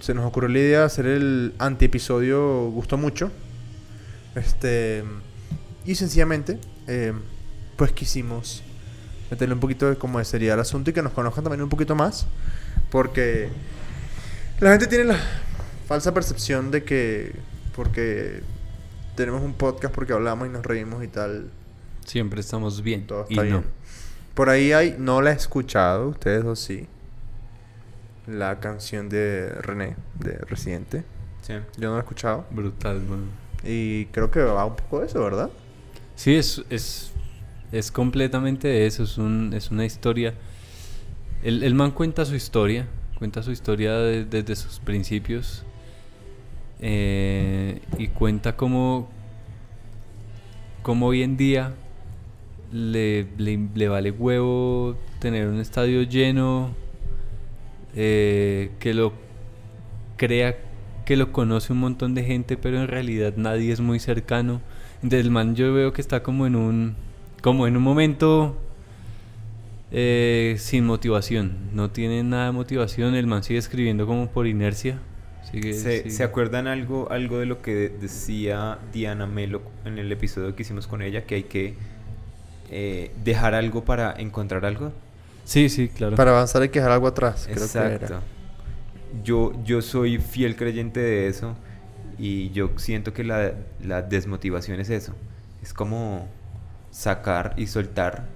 [0.00, 3.30] se nos ocurrió la idea de hacer el antiepisodio gustó mucho.
[4.34, 5.04] Este
[5.84, 7.12] y sencillamente eh,
[7.76, 8.64] pues quisimos
[9.30, 11.68] meterle un poquito de como de seriedad al asunto y que nos conozcan también un
[11.68, 12.26] poquito más
[12.90, 13.50] porque
[14.58, 15.18] la gente tiene la
[15.86, 17.36] falsa percepción de que
[17.76, 18.42] porque
[19.14, 21.50] tenemos un podcast porque hablamos y nos reímos y tal
[22.04, 23.06] Siempre estamos bien.
[23.06, 23.64] Todo está bien.
[24.34, 26.88] Por ahí hay, no la he escuchado, ustedes dos sí.
[28.26, 31.04] La canción de René, de Residente.
[31.42, 31.54] Sí.
[31.76, 32.46] Yo no la he escuchado.
[32.50, 33.26] Brutal, man.
[33.62, 35.50] Y creo que va un poco de eso, ¿verdad?
[36.16, 37.12] Sí, es, es,
[37.72, 39.02] es completamente de eso.
[39.02, 40.34] Es, un, es una historia.
[41.42, 42.86] El, el man cuenta su historia.
[43.18, 45.64] Cuenta su historia desde sus principios.
[46.80, 49.08] Eh, y cuenta cómo,
[50.82, 51.72] cómo hoy en día
[52.72, 56.74] le, le, vale huevo tener un estadio lleno,
[57.96, 59.12] eh, que lo
[60.16, 60.56] crea
[61.04, 64.60] que lo conoce un montón de gente, pero en realidad nadie es muy cercano.
[64.96, 66.94] Entonces el man yo veo que está como en un,
[67.42, 68.56] como en un momento
[69.92, 74.98] eh, sin motivación, no tiene nada de motivación, el man sigue escribiendo como por inercia.
[75.52, 80.62] ¿Se, ¿Se, acuerdan algo, algo de lo que decía Diana Melo en el episodio que
[80.62, 81.26] hicimos con ella?
[81.26, 81.74] Que hay que
[82.70, 84.92] eh, dejar algo para encontrar algo.
[85.44, 86.16] Sí, sí, claro.
[86.16, 87.46] Para avanzar hay que dejar algo atrás.
[87.48, 88.20] Exacto.
[89.22, 91.54] Yo, yo soy fiel creyente de eso
[92.18, 93.52] y yo siento que la,
[93.82, 95.14] la desmotivación es eso.
[95.62, 96.28] Es como
[96.90, 98.26] sacar y soltar.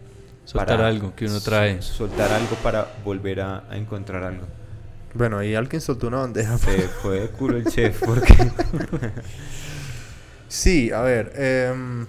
[0.44, 1.82] Soltar algo que uno trae.
[1.82, 4.46] Soltar algo para volver a, encontrar algo.
[5.14, 6.58] Bueno, y alguien soltó una bandeja.
[6.58, 8.34] Se fue de culo el chef porque...
[10.48, 11.32] sí, a ver.
[11.34, 12.06] Eh,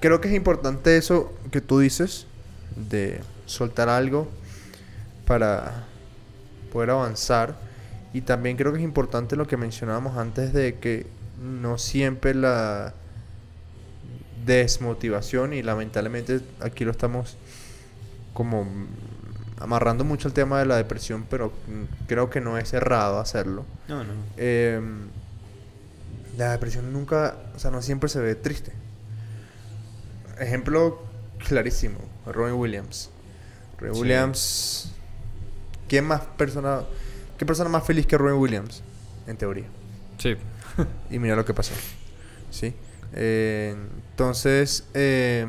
[0.00, 2.26] creo que es importante eso que tú dices,
[2.76, 4.28] de soltar algo
[5.26, 5.84] para
[6.72, 7.56] poder avanzar.
[8.12, 11.06] Y también creo que es importante lo que mencionábamos antes de que
[11.42, 12.94] no siempre la
[14.46, 17.36] desmotivación y lamentablemente aquí lo estamos
[18.32, 18.66] como
[19.60, 21.52] amarrando mucho el tema de la depresión, pero
[22.06, 23.64] creo que no es errado hacerlo.
[23.88, 24.12] No, no.
[24.36, 25.08] Em,
[26.36, 28.72] la depresión nunca, o sea, no siempre se ve triste.
[30.40, 31.02] Ejemplo
[31.46, 33.10] clarísimo, Robin Williams.
[33.78, 34.92] Robin Williams,
[35.88, 36.82] ¿quién más persona,
[37.38, 38.82] qué persona más feliz que Robin Williams?
[39.26, 39.66] En teoría.
[40.18, 40.36] Sí.
[41.10, 41.74] y mira lo que pasó.
[42.50, 42.74] Sí.
[43.14, 43.76] Eh,
[44.10, 45.46] entonces, eh,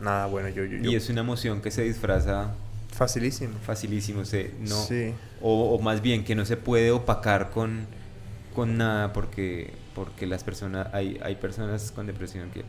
[0.00, 2.54] nada, bueno, yo, yo, Y es una emoción que se disfraza
[2.92, 3.54] facilísimo.
[3.64, 5.14] Facilísimo, se, no, sí.
[5.40, 7.86] o, o, más bien que no se puede opacar con,
[8.54, 12.64] con nada porque, porque las personas, hay, hay personas con depresión que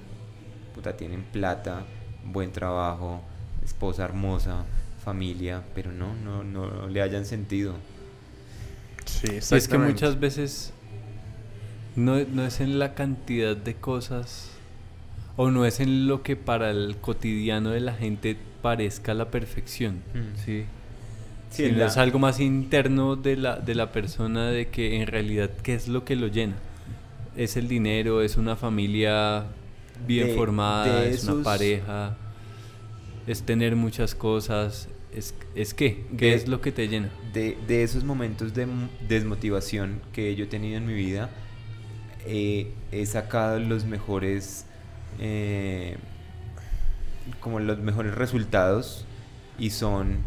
[0.74, 1.84] puta, tienen plata,
[2.26, 3.22] buen trabajo,
[3.64, 4.66] esposa hermosa,
[5.04, 7.76] familia, pero no, no, no le hayan sentido.
[9.06, 10.74] Sí, y es que muchas veces
[11.96, 14.52] no, no es en la cantidad de cosas
[15.36, 20.02] o no es en lo que para el cotidiano de la gente parezca la perfección,
[20.14, 20.46] mm.
[20.46, 20.66] ¿sí?
[21.50, 25.74] Sí, es algo más interno de la, de la persona de que en realidad qué
[25.74, 26.54] es lo que lo llena.
[27.40, 29.46] Es el dinero, es una familia
[30.06, 32.18] bien formada, es una pareja,
[33.28, 37.10] es tener muchas cosas, es, es qué, qué es lo que te llena.
[37.32, 38.68] De, de, esos momentos de
[39.08, 41.30] desmotivación que yo he tenido en mi vida,
[42.26, 44.66] eh, he sacado los mejores
[45.20, 45.96] eh,
[47.40, 49.06] como los mejores resultados
[49.58, 50.18] y son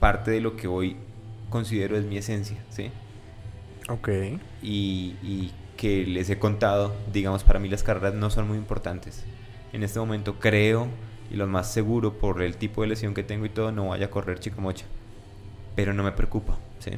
[0.00, 0.96] parte de lo que hoy
[1.50, 2.90] considero es mi esencia, ¿sí?
[3.88, 4.08] Ok.
[4.62, 9.24] Y, y que les he contado, digamos, para mí las carreras no son muy importantes.
[9.72, 10.86] En este momento creo,
[11.28, 14.06] y lo más seguro por el tipo de lesión que tengo y todo, no vaya
[14.06, 14.86] a correr chico mocha.
[15.74, 16.92] Pero no me preocupa, ¿sí?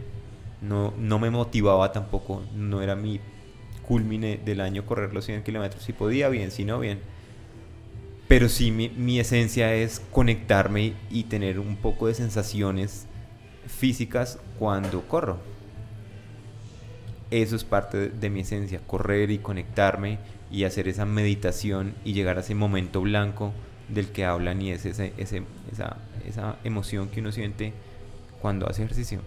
[0.61, 3.21] No, no me motivaba tampoco, no era mi
[3.89, 5.83] culmine del año correr los 100 kilómetros.
[5.83, 7.01] Si podía, bien, si no, bien.
[8.29, 13.07] Pero sí, mi, esencia es conectarme y tener un poco de sensaciones
[13.67, 15.39] físicas cuando corro.
[17.43, 20.19] Eso es parte de, mi esencia, correr y conectarme
[20.53, 23.53] y hacer esa meditación y llegar a ese momento blanco
[23.89, 25.43] del que hablan y es ese, ese,
[25.73, 25.97] esa,
[26.29, 27.73] esa emoción que uno siente
[28.41, 29.19] cuando hace ejercicio.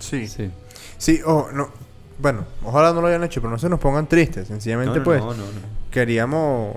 [0.00, 0.26] Sí.
[0.26, 0.50] Sí.
[0.98, 1.70] Sí, oh, no,
[2.18, 4.48] bueno, ojalá no lo hayan hecho, pero no se nos pongan tristes.
[4.48, 5.22] Sencillamente, pues,
[5.92, 6.74] queríamos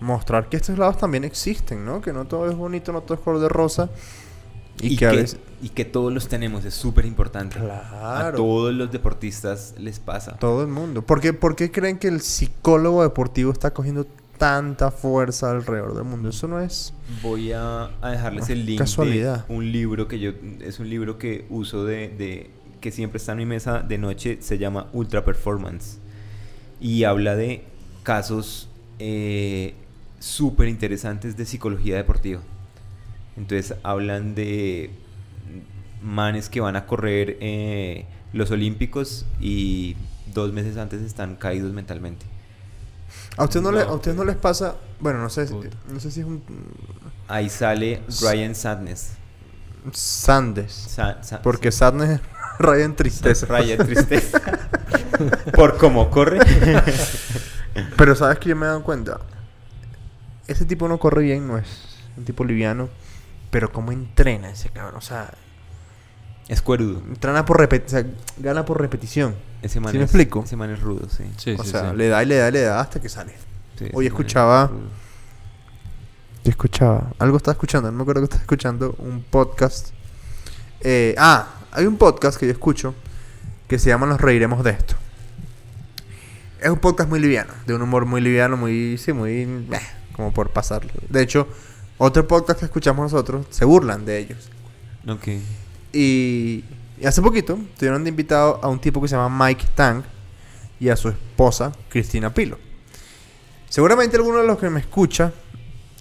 [0.00, 2.00] mostrar que estos lados también existen, ¿no?
[2.00, 3.90] Que no todo es bonito, no todo es color de rosa.
[4.80, 5.26] Y, que,
[5.62, 7.58] y que todos los tenemos, es súper importante.
[7.58, 8.28] Claro.
[8.28, 10.36] A todos los deportistas les pasa.
[10.38, 11.02] Todo el mundo.
[11.02, 16.04] ¿Por qué, ¿Por qué creen que el psicólogo deportivo está cogiendo tanta fuerza alrededor del
[16.04, 16.28] mundo?
[16.28, 16.92] Eso no es...
[17.22, 19.46] Voy a, dejarles el link casualidad.
[19.46, 20.32] de un libro que yo...
[20.60, 24.58] Es un libro que uso de que siempre está en mi mesa de noche se
[24.58, 25.98] llama Ultra Performance
[26.80, 27.64] y habla de
[28.02, 29.74] casos eh,
[30.18, 32.40] súper interesantes de psicología deportiva.
[33.38, 34.90] Entonces hablan de
[36.02, 39.96] manes que van a correr eh, los Olímpicos y
[40.34, 42.26] dos meses antes están caídos mentalmente.
[43.36, 44.74] ¿A usted no, le, a usted no les pasa?
[45.00, 45.48] Bueno, no sé,
[45.88, 46.42] no sé si es un...
[47.28, 49.12] Ahí sale Ryan Sadness.
[49.92, 50.98] Sandes.
[51.42, 52.20] porque Sadness
[52.58, 53.46] Ryan tristeza.
[53.46, 54.40] Ryan tristeza.
[55.54, 56.40] Por cómo corre.
[57.96, 59.20] Pero sabes que yo me he dado cuenta.
[60.48, 61.66] Ese tipo no corre bien, no es
[62.16, 62.88] un tipo liviano.
[63.50, 64.96] Pero cómo entrena ese cabrón.
[64.96, 65.32] O sea.
[66.48, 67.02] Es cuerudo.
[67.08, 68.14] Entrena por repetición.
[68.38, 69.34] gana por repetición.
[69.60, 70.42] Ese man me explico?
[70.44, 71.56] Ese man es rudo, sí.
[71.58, 73.34] o sea, le da y le da y le da hasta que sale.
[73.92, 74.70] Hoy escuchaba.
[76.44, 77.12] Yo escuchaba.
[77.18, 77.90] Algo estaba escuchando.
[77.90, 78.94] No me acuerdo que estaba escuchando.
[78.98, 79.90] Un podcast.
[80.80, 82.94] Eh, ah, hay un podcast que yo escucho
[83.68, 84.94] que se llama Nos reiremos de esto.
[86.60, 89.80] Es un podcast muy liviano, de un humor muy liviano, muy, sí, muy, eh,
[90.16, 90.90] como por pasarlo.
[91.08, 91.46] De hecho,
[91.98, 94.48] otro podcast que escuchamos nosotros se burlan de ellos.
[95.06, 95.28] Ok.
[95.92, 96.64] Y,
[97.04, 100.02] hace poquito tuvieron de invitado a un tipo que se llama Mike Tang
[100.80, 102.58] y a su esposa Cristina Pilo.
[103.68, 105.32] Seguramente alguno de los que me escucha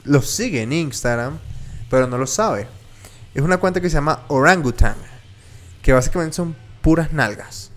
[0.04, 1.38] los sigue en Instagram,
[1.90, 2.68] pero no lo sabe.
[3.34, 4.96] Es una cuenta que se llama Orangutan
[5.88, 7.72] que básicamente son puras nalgas,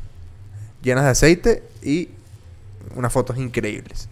[0.83, 2.09] llenas de aceite y
[2.97, 4.09] unas fotos increíbles.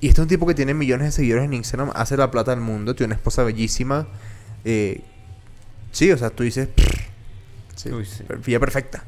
[0.00, 2.52] Y este es un tipo que tiene millones de seguidores en Instagram, hace la plata
[2.52, 4.08] del mundo, tiene una esposa bellísima.
[4.64, 5.02] Eh,
[5.92, 6.70] sí, o sea, tú dices,
[7.76, 7.90] sí,
[8.58, 9.04] perfecta.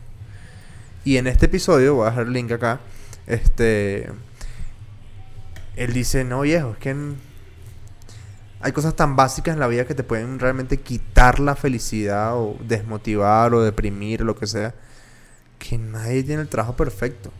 [1.04, 2.80] Y en este episodio, voy a dejar el link acá,
[3.26, 4.10] este,
[5.76, 6.94] él dice, no viejo, es que
[8.60, 12.56] hay cosas tan básicas en la vida que te pueden realmente quitar la felicidad o
[12.60, 14.74] desmotivar o deprimir o lo que sea,
[15.58, 17.32] que nadie tiene el trabajo perfecto.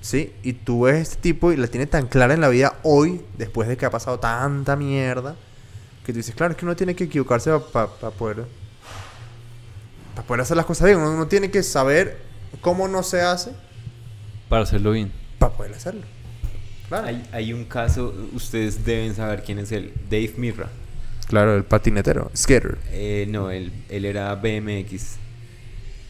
[0.00, 0.32] ¿Sí?
[0.42, 3.68] Y tú ves este tipo y la tiene tan clara en la vida hoy, después
[3.68, 5.34] de que ha pasado tanta mierda,
[6.06, 8.44] que tú dices, claro, es que uno tiene que equivocarse para poder,
[10.14, 10.98] para poder hacer las cosas bien.
[10.98, 12.28] Uno, tiene que saber
[12.60, 13.52] ¿Cómo no se hace?
[14.48, 15.12] Para hacerlo bien.
[15.38, 16.02] Para poder hacerlo.
[16.90, 20.68] Hay, hay un caso, ustedes deben saber quién es el Dave Mirra.
[21.26, 22.78] Claro, el patinetero, skater.
[22.90, 25.16] Eh, no, él, él era BMX.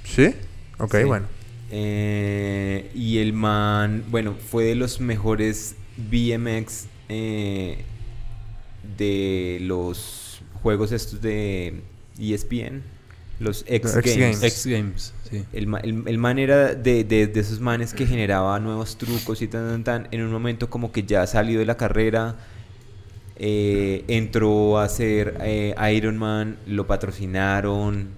[0.04, 0.34] ¿Sí?
[0.78, 1.04] Ok, Sí.
[1.04, 1.26] bueno.
[1.70, 7.84] Eh, y el man, bueno, fue de los mejores BMX eh,
[8.96, 11.82] de los juegos estos de
[12.18, 12.82] ESPN,
[13.40, 14.42] los X, X Games.
[14.42, 15.44] X Games, sí.
[15.52, 19.42] El, ma- el- el man era de, de- de esos manes que generaba nuevos trucos
[19.42, 20.08] y tan, tan, tan.
[20.10, 22.36] En un momento como que ya salió de la carrera,
[23.36, 28.17] eh, entró a hacer eh, Iron Man, lo patrocinaron.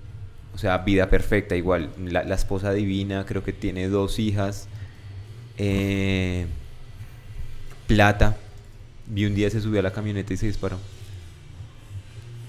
[0.60, 1.88] O sea, vida perfecta, igual.
[1.98, 4.68] La, la esposa divina, creo que tiene dos hijas.
[5.56, 6.44] Eh,
[7.86, 8.36] plata.
[9.16, 10.76] Y un día se subió a la camioneta y se disparó.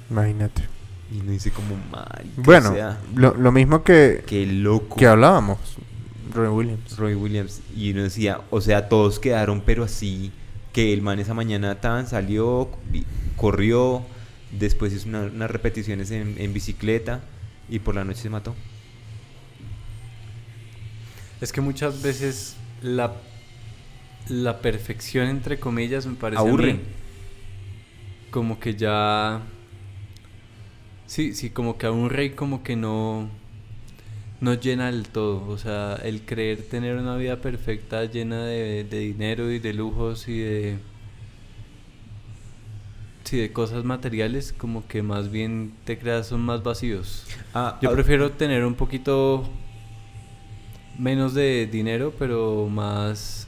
[0.10, 0.64] Imagínate.
[1.10, 2.26] Y no hice como mal.
[2.36, 2.76] Bueno,
[3.16, 4.98] lo, lo mismo que, qué loco.
[4.98, 5.58] que hablábamos.
[6.34, 6.98] Roy Williams.
[6.98, 7.62] Roy Williams.
[7.74, 10.34] Y uno decía, o sea, todos quedaron, pero así,
[10.74, 13.06] que el man esa mañana tan salió, vi-
[13.38, 14.04] corrió,
[14.60, 17.22] después hizo una- unas repeticiones en, en bicicleta
[17.72, 18.56] y por la noche se mató.
[21.42, 23.14] Es que muchas veces la,
[24.30, 26.74] la perfección, entre comillas, me parece a Aburre.
[26.74, 26.80] mí
[28.32, 29.42] como que ya...
[31.06, 33.30] Sí, sí, como que a un rey como que no,
[34.40, 35.48] no llena del todo.
[35.50, 40.28] O sea, el creer tener una vida perfecta llena de, de dinero y de lujos
[40.28, 40.80] y de...
[43.24, 47.26] Sí, de cosas materiales, como que más bien te creas son más vacíos.
[47.54, 49.50] Ah, Yo ah, prefiero tener un poquito
[50.98, 53.48] menos de dinero, pero más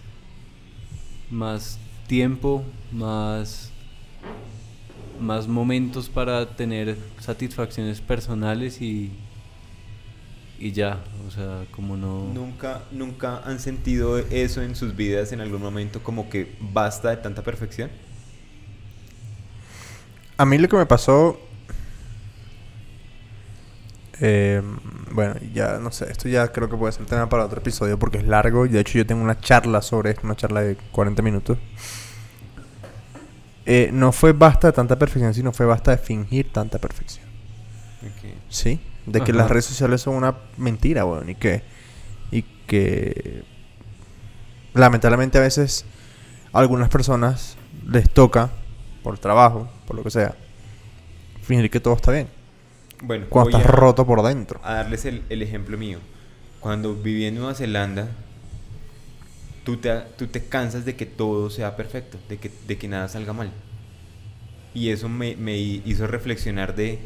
[1.30, 3.72] más tiempo, más
[5.20, 9.12] más momentos para tener satisfacciones personales y
[10.60, 15.42] y ya, o sea, como no ¿Nunca, ¿Nunca han sentido eso en sus vidas en
[15.42, 17.90] algún momento como que basta de tanta perfección?
[20.38, 21.40] A mí lo que me pasó.
[24.20, 24.62] eh,
[25.12, 28.18] bueno, ya no sé, esto ya creo que puede ser tema para otro episodio porque
[28.18, 28.66] es largo.
[28.66, 31.58] y De hecho, yo tengo una charla sobre esto, una charla de 40 minutos.
[33.66, 37.26] Eh, no fue basta de tanta perfección, sino fue basta de fingir tanta perfección.
[38.50, 38.82] ¿Sí?
[39.06, 41.30] De que las redes sociales son una mentira, weón.
[41.30, 41.64] Y que.
[42.32, 43.44] Y que.
[44.74, 45.86] Lamentablemente a veces.
[46.52, 48.52] A algunas personas les toca,
[49.02, 50.36] por trabajo, lo que sea,
[51.42, 52.28] fingir que todo está bien.
[53.02, 54.60] Bueno, Cuando estás a- roto por dentro.
[54.64, 56.00] a darles el, el ejemplo mío.
[56.60, 58.08] Cuando viví en Nueva Zelanda,
[59.66, 63.08] tú te, tú te cansas de que todo sea perfecto, de que, de que nada
[63.10, 63.52] salga mal.
[64.74, 67.00] Y eso me, me hizo reflexionar de...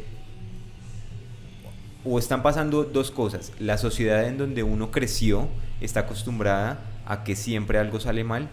[2.04, 3.52] O están pasando dos cosas.
[3.58, 5.48] La sociedad en donde uno creció
[5.80, 8.48] está acostumbrada a que siempre algo sale mal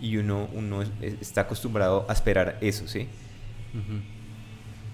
[0.00, 3.08] y uno, uno es- está acostumbrado a esperar eso, ¿sí?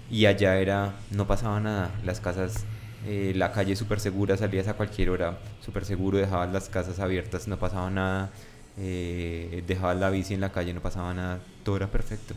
[0.09, 1.99] Y allá era, no pasaba nada.
[2.03, 2.65] Las casas,
[3.03, 7.47] eh, la calle súper segura, salías a cualquier hora súper seguro, dejabas las casas abiertas,
[7.47, 8.33] no pasaba nada.
[8.77, 11.41] eh, dejabas la bici en la calle, no pasaba nada.
[11.63, 12.35] Todo era perfecto.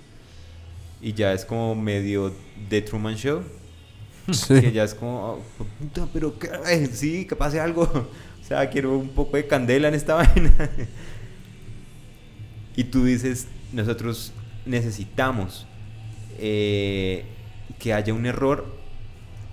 [1.01, 2.33] Y ya es como medio
[2.69, 3.43] The Truman Show.
[4.61, 5.19] Que ya es como,
[5.59, 7.85] oh, puta, pero que, ay, sí, que pase algo.
[8.43, 10.53] O sea, quiero un poco de candela en esta vaina.
[12.75, 14.33] Y tú dices, nosotros
[14.65, 15.67] necesitamos
[16.39, 17.25] eh,
[17.79, 18.67] que haya un error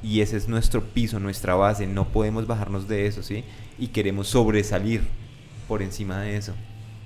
[0.02, 1.88] y ese es nuestro piso, nuestra base.
[1.88, 3.44] No podemos bajarnos de eso, ¿sí?
[3.78, 5.02] Y queremos sobresalir
[5.68, 6.54] por encima de eso.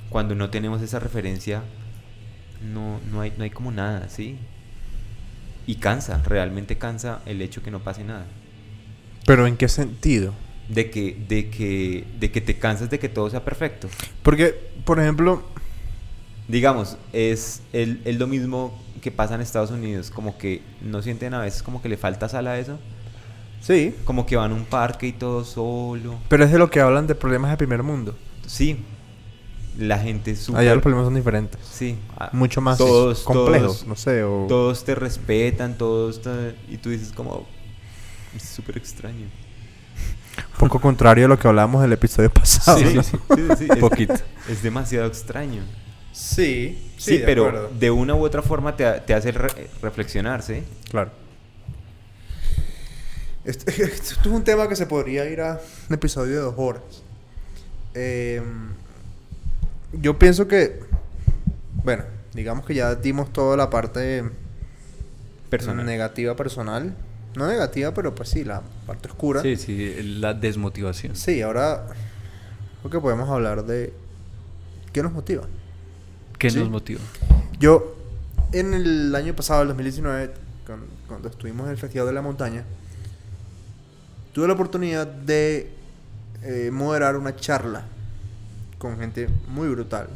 [0.10, 1.64] Cuando no tenemos esa referencia,
[2.62, 4.38] no, no, hay, no hay como nada, ¿sí?
[5.66, 8.26] Y cansa, realmente cansa el hecho que no pase nada.
[9.26, 10.34] Pero ¿en qué sentido?
[10.70, 13.90] De que, de que, de que te cansas de que todo sea perfecto.
[14.22, 14.56] Porque,
[14.86, 15.44] por ejemplo,
[16.48, 21.34] Digamos, es, el, es lo mismo que pasa en Estados Unidos, como que no sienten
[21.34, 22.80] a veces como que le falta sal a eso,
[23.62, 26.16] sí, como que van a un parque y todo solo.
[26.30, 28.16] pero es de lo que hablan de problemas de primer mundo.
[28.48, 28.78] Sí,
[29.78, 30.62] la gente es súper...
[30.62, 31.60] Allá los problemas son diferentes.
[31.70, 34.46] Sí, ah, Mucho más todos, complejos, todos- no sé, o...
[34.48, 37.46] Todos te respetan, todos te- y tú dices como
[38.36, 39.28] es súper extraño.
[40.54, 42.78] Un poco contrario a lo que hablábamos del episodio pasado.
[42.80, 43.04] Sí, ¿no?
[43.04, 44.14] sí, sí, sí, sí, es- Poquito.
[44.48, 45.62] Es demasiado extraño.
[46.14, 50.64] Sí, Sí, pero de una u otra forma te, te hace re- reflexionar, ¿sí?
[50.90, 51.12] Claro.
[53.46, 55.60] Esto, esto es un tema que se podría ir a
[55.90, 56.82] un episodio de dos horas.
[57.94, 58.42] Eh,
[59.94, 60.80] yo pienso que,
[61.84, 62.04] bueno,
[62.34, 64.24] digamos que ya dimos toda la parte
[65.50, 65.86] Personal.
[65.86, 66.96] negativa personal.
[67.36, 69.42] No negativa, pero pues sí, la parte oscura.
[69.42, 71.16] Sí, sí, la desmotivación.
[71.16, 71.88] Sí, ahora
[72.80, 73.92] creo que podemos hablar de
[74.94, 75.44] qué nos motiva.
[76.44, 77.00] ¿Qué nos motiva?
[77.58, 77.96] Yo,
[78.52, 80.34] en el año pasado, el 2019,
[81.08, 82.66] cuando, estuvimos en el Festival de la Montaña,
[84.34, 85.72] tuve la oportunidad de
[86.42, 87.86] eh, moderar una charla
[88.78, 90.10] con gente muy brutal.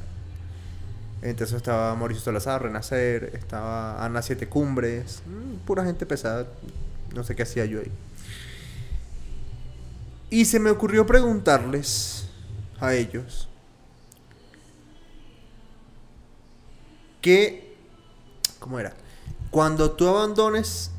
[1.22, 6.46] Entonces estaba Mauricio Salazar, Renacer, estaba Ana Siete Cumbres, mm, pura gente pesada,
[7.16, 7.92] no sé qué hacía yo ahí.
[10.30, 12.28] Y se me ocurrió preguntarles
[12.82, 13.47] a ellos
[17.22, 17.76] que,
[18.60, 18.94] ¿cómo era?
[19.52, 20.92] Cuando tú abandones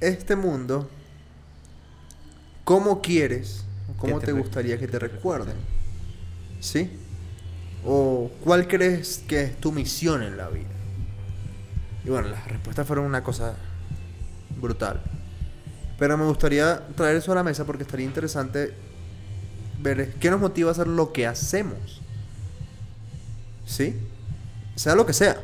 [0.00, 0.88] este mundo,
[2.64, 3.64] ¿cómo quieres,
[3.98, 5.56] cómo te, gustaría que te recuerden?
[6.60, 6.90] ¿Sí?
[7.84, 10.68] ¿O cuál crees que es tu misión en la vida?
[12.04, 13.54] Y bueno, las respuestas fueron una cosa
[14.60, 15.00] brutal.
[15.98, 18.74] Pero me gustaría traer eso a la mesa porque estaría interesante
[19.80, 22.00] ver qué nos motiva a hacer lo que hacemos.
[23.66, 23.96] ¿Sí?
[24.78, 25.36] Sea lo que sea.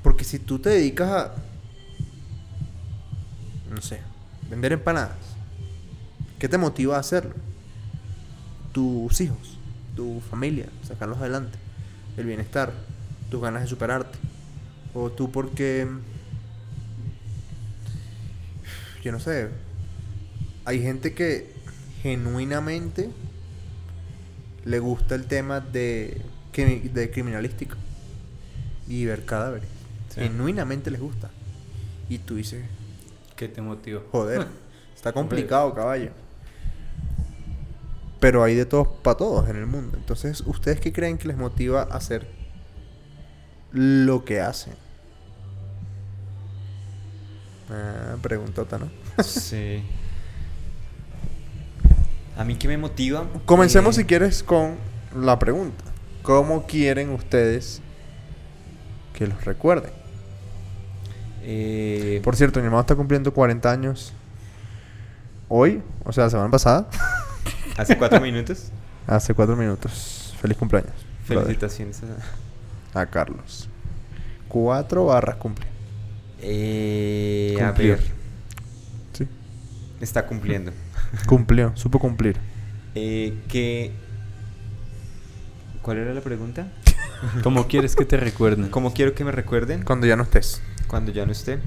[0.00, 1.34] Porque si tú te dedicas a,
[3.68, 3.98] no sé,
[4.48, 5.16] vender empanadas,
[6.38, 7.34] ¿qué te motiva a hacerlo?
[8.70, 9.58] Tus hijos,
[9.96, 11.58] tu familia, sacarlos adelante,
[12.16, 12.72] el bienestar,
[13.32, 14.16] tus ganas de superarte.
[14.94, 15.88] O tú porque
[19.02, 19.48] yo no sé,
[20.64, 21.52] hay gente que
[22.00, 23.10] genuinamente
[24.64, 26.22] le gusta el tema de,
[26.54, 27.76] de criminalística
[28.88, 29.68] y ver cadáveres.
[30.14, 31.30] Genuinamente les gusta.
[32.08, 32.64] Y tú dices...
[33.36, 34.02] ¿Qué te motiva?
[34.12, 34.46] Joder,
[34.94, 36.10] está complicado, caballo.
[38.20, 39.96] Pero hay de todos para todos en el mundo.
[39.96, 42.26] Entonces, ¿ustedes qué creen que les motiva a hacer
[43.72, 44.74] lo que hacen?
[47.70, 48.88] Ah, preguntota, ¿no?
[49.22, 49.82] sí.
[52.36, 53.26] A mí qué me motiva.
[53.46, 54.76] Comencemos eh, si quieres con
[55.14, 55.84] la pregunta.
[56.22, 57.80] ¿Cómo quieren ustedes
[59.14, 59.92] que los recuerden?
[61.42, 64.12] Eh, Por cierto, mi hermano está cumpliendo 40 años
[65.48, 66.88] hoy, o sea, la semana pasada.
[67.76, 68.70] ¿Hace cuatro minutos?
[69.06, 70.34] Hace cuatro minutos.
[70.40, 70.92] Feliz cumpleaños.
[71.24, 72.00] Felicitaciones
[72.94, 73.06] a...
[73.06, 73.68] Carlos.
[74.48, 75.66] Cuatro barras cumple.
[76.40, 78.00] Eh, a ver.
[79.12, 79.26] Sí.
[80.00, 80.72] Está cumpliendo.
[81.26, 82.36] Cumplió, supo cumplir.
[82.94, 83.92] Eh, ¿qué...
[85.82, 86.68] ¿Cuál era la pregunta?
[87.42, 88.68] ¿Cómo quieres que te recuerden?
[88.68, 89.82] ¿Cómo quiero que me recuerden?
[89.82, 90.62] Cuando ya no estés.
[90.88, 91.58] Cuando ya no esté.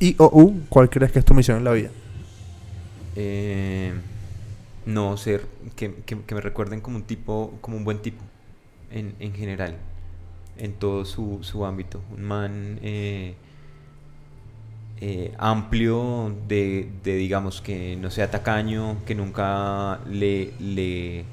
[0.00, 1.90] Y o U, ¿cuál crees que es tu misión en la vida?
[3.16, 3.94] Eh,
[4.84, 8.22] no, ser, que, me recuerden como un tipo, como un buen tipo,
[8.90, 9.76] en, en general,
[10.58, 12.00] en todo su, su ámbito.
[12.14, 13.34] Un man eh,
[15.00, 21.24] eh, amplio de, de, digamos, que no sea tacaño, que nunca le, le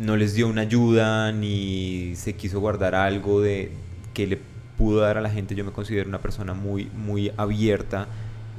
[0.00, 3.70] no les dio una ayuda ni se quiso guardar algo de
[4.14, 4.38] que le
[4.78, 5.54] pudo dar a la gente.
[5.54, 8.08] Yo me considero una persona muy, muy abierta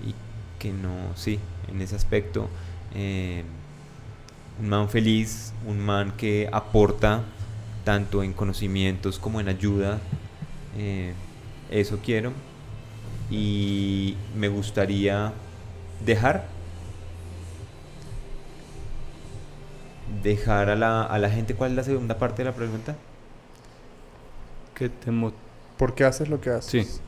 [0.06, 0.14] y
[0.60, 2.48] que no, sí, en ese aspecto.
[2.94, 3.44] Eh,
[4.62, 7.24] un man feliz, un man que aporta
[7.84, 9.98] tanto en conocimientos como en ayuda.
[10.78, 11.14] Eh,
[11.72, 12.34] eso quiero.
[13.32, 15.34] Y me gustaría
[16.06, 16.46] dejar
[20.24, 21.56] dejar a la, a la gente.
[21.56, 22.96] ¿Cuál es la segunda parte de la pregunta?
[24.76, 25.12] ¿Qué te
[25.78, 26.88] ¿Por qué haces lo que haces?
[26.88, 27.02] Sí.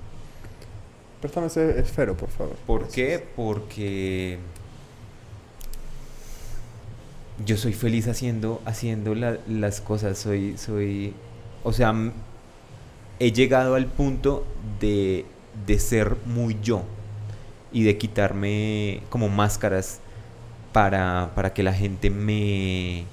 [1.21, 2.55] Préstame ese esfero, por favor.
[2.65, 3.25] ¿Por qué?
[3.35, 4.39] Porque
[7.45, 10.17] yo soy feliz haciendo, haciendo las cosas.
[10.17, 11.13] Soy, soy,
[11.63, 11.93] o sea,
[13.19, 14.45] he llegado al punto
[14.79, 15.25] de,
[15.65, 16.83] de ser muy yo
[17.71, 19.99] y de quitarme como máscaras
[20.73, 23.05] para, para que la gente me,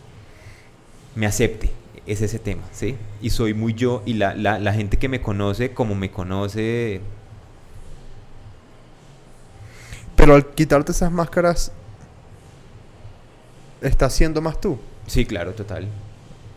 [1.15, 1.71] me acepte.
[2.07, 2.97] Es ese tema, ¿sí?
[3.23, 7.01] Y soy muy yo y la, la, la gente que me conoce, como me conoce...
[10.17, 11.73] Pero al quitarte esas máscaras,
[13.81, 14.79] ¿estás siendo más tú?
[15.07, 15.87] Sí, claro, total.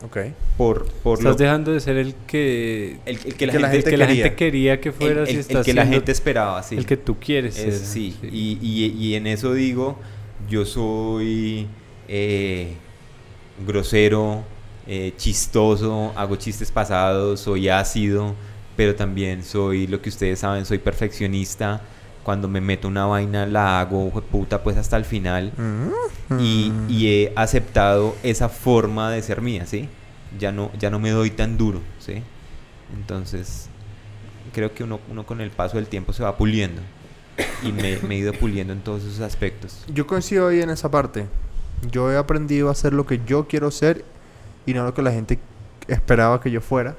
[0.04, 0.18] Ok.
[0.58, 4.36] Por, por estás dejando de ser el que, el, que, la, gente, que la, gente,
[4.36, 6.76] quería que fueras el, el que la gente esperaba, sí.
[6.76, 8.18] El que tú quieres sí.
[8.22, 9.98] Y, y, y, en eso digo,
[10.50, 11.68] yo soy
[12.08, 12.76] eh,
[13.66, 14.44] grosero,
[14.88, 18.36] eh, chistoso, hago chistes pasados, soy ácido,
[18.76, 21.82] pero también soy lo que ustedes saben, soy perfeccionista.
[22.24, 26.40] Cuando me meto una vaina la hago puta pues hasta el final mm.
[26.40, 29.90] y, y, he aceptado esa forma de ser mía, ¿sí?
[30.40, 32.24] Ya no, ya no me doy tan duro, ¿sí?
[32.96, 33.68] Entonces
[34.54, 36.82] creo que uno, uno con el paso del tiempo se va puliendo
[37.64, 39.84] y me, he ido puliendo en todos esos aspectos.
[39.88, 41.28] Yo coincido ahí en esa parte.
[41.92, 44.06] Yo he aprendido a hacer lo que yo quiero ser
[44.66, 45.40] y no lo que la gente
[45.88, 46.96] esperaba que yo fuera.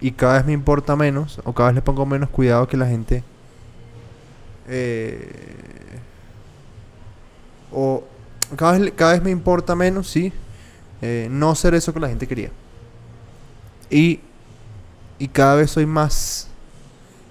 [0.00, 2.86] Y cada vez me importa menos, o cada vez le pongo menos cuidado que la
[2.86, 3.24] gente.
[4.68, 5.98] Eh,
[7.72, 8.04] o
[8.56, 10.32] cada vez, cada vez me importa menos, sí,
[11.02, 12.50] eh, no ser eso que la gente quería.
[13.90, 14.20] Y,
[15.18, 16.48] y cada vez soy más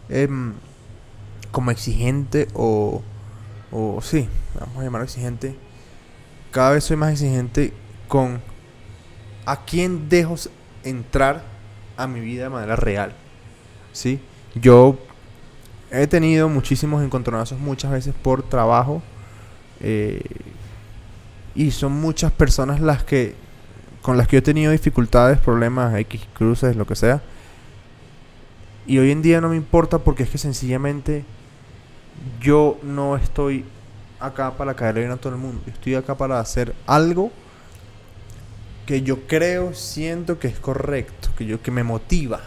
[0.09, 0.53] em,
[1.55, 3.01] como exigente o,
[3.71, 4.27] o sí,
[4.59, 5.55] vamos a llamarlo exigente.
[6.51, 7.71] Cada vez soy más exigente
[8.09, 8.41] con
[9.45, 10.35] a quién dejo
[10.83, 11.43] entrar
[11.95, 13.13] a mi vida de manera real.
[13.93, 14.19] ¿Sí?
[14.53, 14.99] Yo
[15.91, 19.01] he tenido muchísimos encontronazos muchas veces por trabajo.
[19.79, 20.23] Eh,
[21.55, 23.33] y son muchas personas las que
[24.01, 27.21] con las que yo he tenido dificultades, problemas, X cruces, lo que sea.
[28.85, 31.23] Y hoy en día no me importa porque es que sencillamente
[32.41, 33.65] yo no estoy
[34.19, 35.61] acá para caerle bien a todo el mundo.
[35.67, 37.31] estoy acá para hacer algo
[38.85, 42.41] que yo creo, siento que es correcto, que yo que me motiva.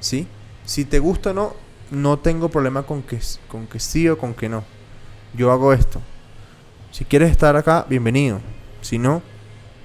[0.00, 0.26] ¿Sí?
[0.64, 1.54] Si te gusta o no,
[1.90, 3.18] no tengo problema con que
[3.48, 4.64] con que sí o con que no.
[5.34, 6.00] Yo hago esto.
[6.90, 8.40] Si quieres estar acá, bienvenido.
[8.82, 9.22] Si no,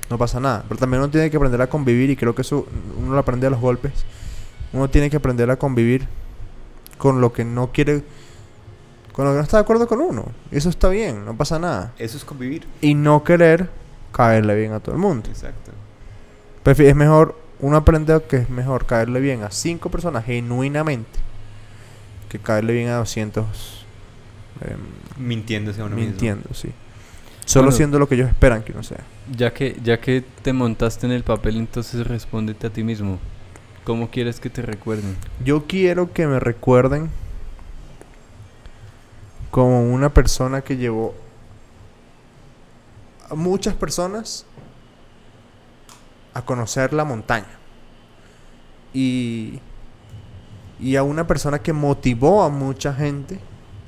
[0.10, 0.66] no pasa nada.
[0.68, 3.47] Pero también uno tiene que aprender a convivir y creo que eso uno lo aprende
[3.47, 3.93] a los golpes.
[4.74, 6.07] Uno tiene que aprender a convivir
[6.97, 8.03] con lo que no quiere,
[9.20, 10.24] con lo que no está de acuerdo con uno.
[10.50, 11.92] Eso está bien, no pasa nada.
[11.98, 12.66] Eso es convivir.
[12.80, 13.70] Y no querer
[14.14, 15.28] caerle bien a todo el mundo.
[15.28, 15.74] Exacto.
[16.64, 21.20] Es mejor, uno aprende que es mejor caerle bien a cinco personas genuinamente
[22.30, 23.86] que caerle bien a 200
[24.62, 26.70] em, mintiéndose a uno mintiendo, sí.
[27.44, 29.04] Solo siendo lo que ellos esperan que uno sea.
[29.36, 33.20] Ya que, ya que te montaste en el papel, entonces respóndete a ti mismo.
[33.84, 35.18] ¿Cómo quieres que te recuerden?
[35.44, 37.10] Yo quiero que me recuerden
[39.52, 41.14] como una persona que llevó
[43.30, 44.45] a muchas personas
[46.34, 47.58] a conocer la montaña.
[48.93, 49.60] Y,
[50.80, 53.39] y a una persona que motivó a mucha gente,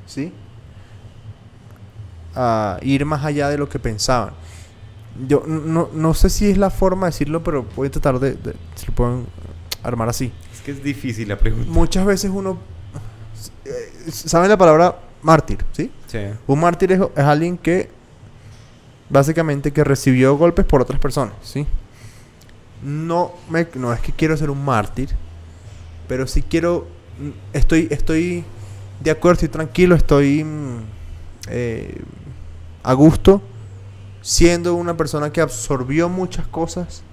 [0.06, 0.34] ¿sí?
[2.36, 4.34] a ir más allá de lo que pensaban.
[5.28, 8.38] Yo no, no sé si es la forma de decirlo, pero voy a tratar de,
[8.76, 9.28] si lo pueden
[9.84, 10.32] armar así.
[10.54, 11.70] Es que es difícil la pregunta.
[11.70, 12.58] Muchas veces uno
[13.66, 15.64] eh, ¿saben la palabra mártir?
[15.72, 15.92] ¿sí?
[16.08, 16.20] Sí.
[16.48, 17.90] Un mártir es, alguien que
[19.10, 21.68] básicamente que recibió golpes por otras personas, ¿sí?
[22.82, 25.10] No me, no es que quiero ser un mártir,
[26.08, 26.88] pero sí quiero
[27.54, 28.44] estoy estoy
[29.02, 30.80] de acuerdo, estoy tranquilo, estoy mm,
[31.50, 32.02] eh,
[32.84, 33.42] a gusto,
[34.22, 37.04] siendo una persona que absorbió muchas cosas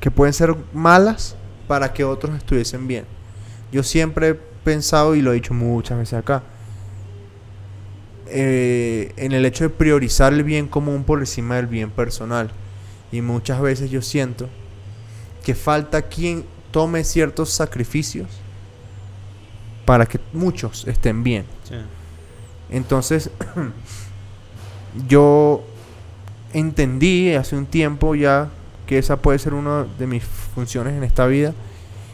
[0.00, 1.36] que pueden ser malas
[1.68, 3.04] para que otros estuviesen bien.
[3.72, 6.42] Yo siempre he pensado, y lo he dicho muchas veces acá,
[8.28, 12.50] eh, en el hecho de priorizar el bien común por encima del bien personal.
[13.12, 14.48] Y muchas veces yo siento
[15.44, 18.28] que falta quien tome ciertos sacrificios
[19.84, 21.46] para que muchos estén bien.
[22.68, 23.30] Entonces,
[25.08, 25.64] yo
[26.52, 28.50] entendí hace un tiempo ya
[28.86, 31.54] que esa puede ser una de mis funciones en esta vida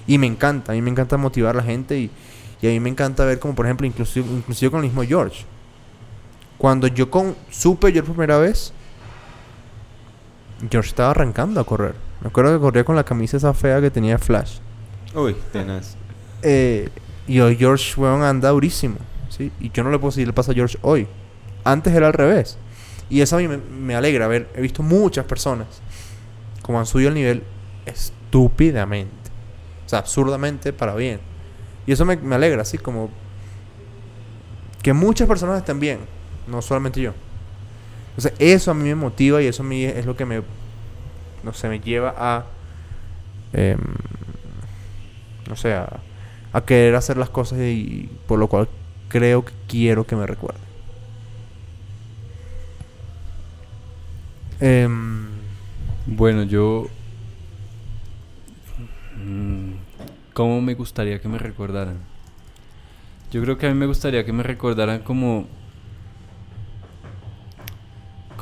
[0.06, 2.10] y me encanta, a mí me encanta motivar a la gente y,
[2.62, 5.44] a mí me encanta ver como por ejemplo inclusive, inclusive con el mismo George.
[6.62, 8.72] Cuando yo con, supe George por primera vez,
[10.70, 11.96] George estaba arrancando a correr.
[12.20, 14.58] Me acuerdo que corría con la camisa esa fea que tenía Flash.
[15.12, 15.96] Uy, tenaz.
[16.40, 16.88] Eh,
[17.26, 18.98] y hoy George, weón, anda durísimo.
[19.28, 19.50] ¿sí?
[19.58, 21.08] Y yo no le puedo seguir el paso a George hoy.
[21.64, 22.56] Antes era al revés.
[23.10, 24.48] Y eso a mí me, alegra ver.
[24.54, 25.66] He visto muchas personas
[26.62, 27.42] como han subido el nivel
[27.86, 29.32] estúpidamente.
[29.84, 31.18] O sea, absurdamente para bien.
[31.88, 33.10] Y eso me, alegra, así como
[34.80, 37.12] que muchas personas estén bien, no solamente yo.
[38.11, 40.43] Entonces, eso a mí me motiva y eso a mí es lo que me,
[41.43, 42.45] no sé, me lleva a,
[43.53, 43.78] em,
[45.49, 46.01] no sé, a,
[46.66, 48.68] querer hacer las cosas y por lo cual
[49.09, 50.72] creo que quiero que me recuerden.
[54.61, 55.26] Em,
[56.07, 56.86] bueno, yo...
[59.16, 59.72] Mm,
[60.34, 61.99] ¿Cómo me gustaría que me recordaran?
[63.32, 65.47] Yo creo que a mí me gustaría que me recordaran como...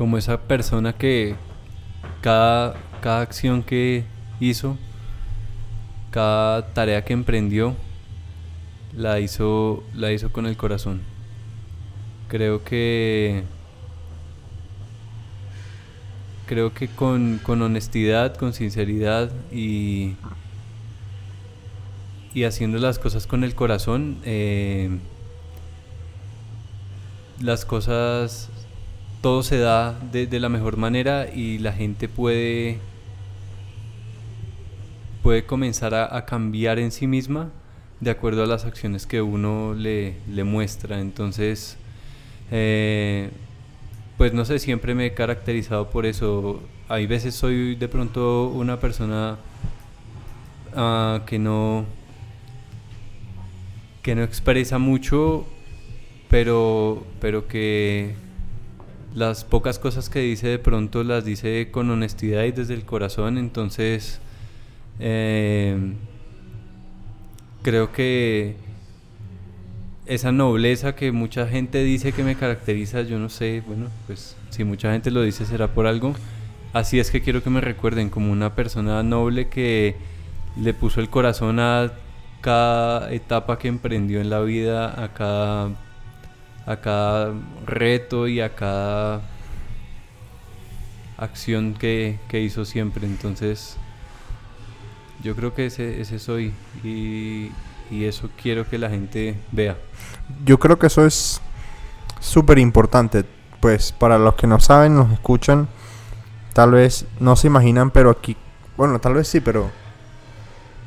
[0.00, 1.36] Como esa persona que
[2.22, 4.06] cada, cada acción que
[4.40, 4.78] hizo,
[6.10, 7.76] cada tarea que emprendió,
[8.96, 11.02] la hizo, la hizo con el corazón.
[12.28, 13.42] Creo que
[16.46, 20.16] creo que con, honestidad, con sinceridad y,
[22.32, 24.98] y haciendo las cosas con el corazón, eh,
[27.38, 28.48] las cosas
[29.20, 32.78] todo se da de, la mejor manera y la gente puede
[35.22, 37.50] puede comenzar a, cambiar en sí misma
[38.00, 40.14] de acuerdo a las acciones que uno le,
[40.44, 41.00] muestra.
[41.00, 41.76] Entonces
[42.50, 43.30] eh,
[44.16, 46.62] pues no sé siempre me he caracterizado por eso.
[46.88, 49.36] Hay veces soy de pronto una persona
[50.74, 51.84] uh, que no
[54.02, 55.44] que no expresa mucho
[56.30, 58.14] pero pero que
[59.14, 63.38] las pocas cosas que dice de pronto las dice con honestidad y desde el corazón,
[63.38, 64.20] entonces
[65.00, 65.94] eh,
[67.62, 68.56] creo que
[70.06, 74.64] esa nobleza que mucha gente dice que me caracteriza, yo no sé, bueno, pues si
[74.64, 76.14] mucha gente lo dice será por algo.
[76.72, 79.96] Así es que quiero que me recuerden como una persona noble que
[80.56, 81.92] le puso el corazón a
[82.40, 85.70] cada etapa que emprendió en la vida, a cada
[86.70, 87.34] a cada
[87.66, 89.22] reto y a cada
[91.18, 93.06] acción que, hizo siempre.
[93.06, 93.76] Entonces,
[95.22, 96.52] yo creo que ese, ese soy
[96.84, 97.50] y,
[97.90, 99.76] y eso quiero que la gente vea.
[100.44, 101.40] Yo creo que eso es
[102.20, 103.24] súper importante.
[103.60, 105.68] Pues para los que no saben, nos escuchan,
[106.54, 108.36] tal vez no se imaginan, pero aquí,
[108.76, 109.70] bueno, tal vez sí, pero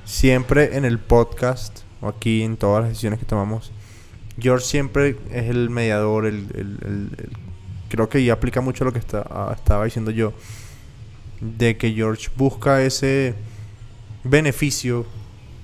[0.05, 3.71] siempre en el podcast o aquí en todas las decisiones que tomamos,
[4.39, 7.09] George siempre es el mediador, el,
[7.89, 10.33] creo que ya aplica mucho lo que está, estaba diciendo yo,
[11.39, 13.35] de que George busca ese
[14.23, 15.05] beneficio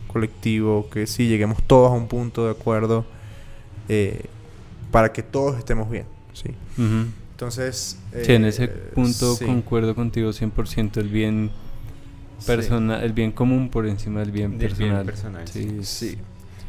[0.08, 3.06] colectivo, que si lleguemos todos a un punto de acuerdo
[3.88, 4.26] eh,
[4.92, 6.06] para que todos estemos bien.
[6.34, 6.50] ¿sí?
[7.32, 7.98] Entonces...
[8.24, 11.52] sí, en ese eh, punto concuerdo contigo 100%, el bien
[12.46, 15.06] personal, el bien común por encima del bien personal.
[15.06, 15.48] personal.
[15.48, 16.18] Sí, sí.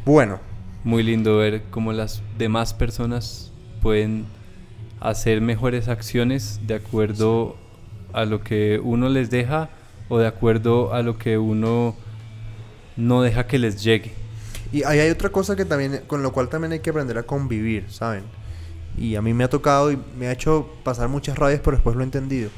[0.04, 0.38] Bueno,
[0.84, 3.52] muy lindo ver cómo las demás personas
[3.82, 4.26] pueden
[5.00, 7.56] hacer mejores acciones de acuerdo
[8.12, 9.68] a lo que uno les deja
[10.08, 11.94] o de acuerdo a lo que uno
[12.96, 14.12] no deja que les llegue.
[14.72, 17.22] Y ahí hay otra cosa que también, con lo cual también hay que aprender a
[17.24, 18.24] convivir, ¿saben?
[18.96, 21.96] Y a mí me ha tocado y me ha hecho pasar muchas rabias, pero después
[21.96, 22.50] lo he entendido.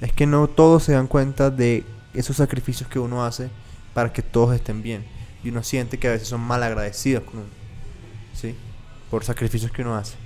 [0.00, 1.84] Es que no todos se dan cuenta de
[2.14, 3.48] esos sacrificios que uno hace
[3.94, 7.40] para que todos estén bien y uno siente que a veces son mal agradecidos con
[7.40, 7.48] uno,
[8.34, 8.54] ¿sí?
[9.10, 10.16] Por sacrificios que uno hace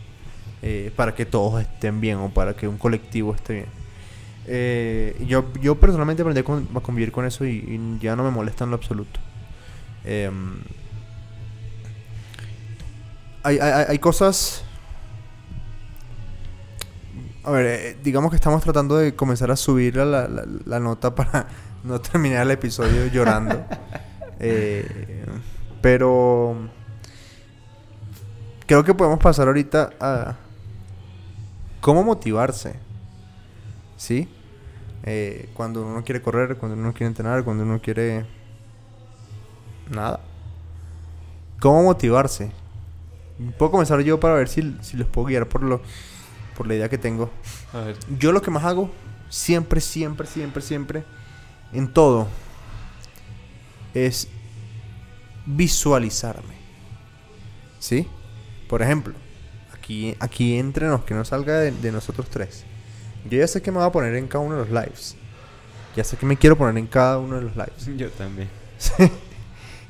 [0.62, 3.66] eh, para que todos estén bien o para que un colectivo esté bien.
[4.46, 8.70] Eh, yo, yo personalmente aprendí a convivir con eso y, ya no me molesta en
[8.70, 9.18] lo absoluto.
[10.04, 10.54] Em,
[13.42, 14.64] hay, hay, hay, cosas...
[17.42, 21.12] A ver, eh, digamos que estamos tratando de comenzar a subir la, la, la nota
[21.12, 21.48] para
[21.82, 23.66] no terminar el episodio llorando.
[24.42, 25.24] Eh,
[25.80, 26.56] pero
[28.66, 30.36] creo que podemos pasar ahorita a
[31.80, 32.74] cómo motivarse.
[33.96, 34.28] ¿Sí?
[35.04, 38.26] Eh, cuando uno quiere correr, cuando uno quiere entrenar, cuando uno quiere...
[39.90, 40.20] Nada.
[41.60, 42.50] ¿Cómo motivarse?
[43.58, 45.80] Puedo comenzar yo para ver si, si les puedo guiar por, lo,
[46.56, 47.30] por la idea que tengo.
[48.18, 48.90] Yo lo que más hago,
[49.28, 51.04] siempre, siempre, siempre, siempre,
[51.72, 52.28] en todo,
[53.94, 54.28] es
[55.46, 56.54] visualizarme.
[57.78, 58.06] ¿Sí?
[58.68, 59.14] Por ejemplo,
[59.74, 62.64] aquí, aquí entre nos, que no salga de, nosotros tres.
[63.28, 65.16] Yo ya sé que me voy a poner en cada uno de los lives.
[65.96, 67.88] Ya sé que me quiero poner en cada uno de los lives.
[67.96, 68.48] Yo también.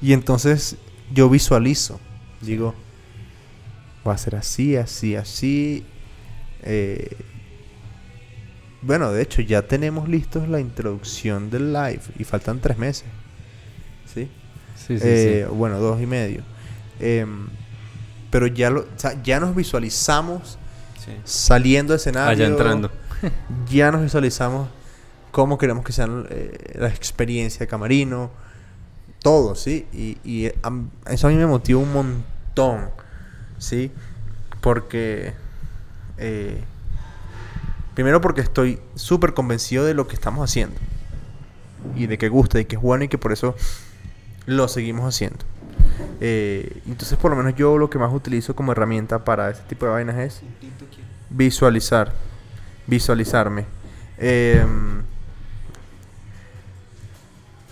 [0.03, 0.76] y entonces
[1.12, 2.00] yo visualizo.
[2.40, 2.74] Digo,
[4.07, 5.86] va a ser así, así, así.
[6.62, 7.16] Eh,
[8.82, 13.05] bueno, de hecho ya tenemos listos la introducción del live y faltan tres meses.
[14.87, 14.99] ¿Sí?
[14.99, 16.43] Sí, sí, eh, Bueno, dos y medio.
[17.01, 17.49] Em,
[18.30, 18.87] pero ya, lo,
[19.22, 20.59] ya nos visualizamos
[21.24, 22.30] saliendo de escenario.
[22.30, 22.91] Allá entrando.
[23.70, 24.68] ya nos visualizamos
[25.30, 28.30] cómo queremos que sean eh, la experiencia de camarino.
[29.22, 29.87] Todo, ¿sí?
[29.93, 30.53] Y, y
[31.07, 32.91] eso a mí me motiva un montón,
[33.59, 33.93] ¿sí?
[34.61, 35.33] Porque...
[36.18, 36.62] Eh,
[37.95, 40.76] primero porque estoy súper convencido de lo que estamos haciendo.
[41.97, 43.55] Y de que gusta, y que es bueno y que por eso
[44.47, 45.45] lo seguimos haciendo.
[46.20, 49.86] Eh, entonces, por lo menos yo lo que más utilizo como herramienta para este tipo
[49.86, 50.43] de vainas es
[51.30, 52.12] visualizar,
[52.86, 53.66] visualizarme.
[54.18, 55.03] Em,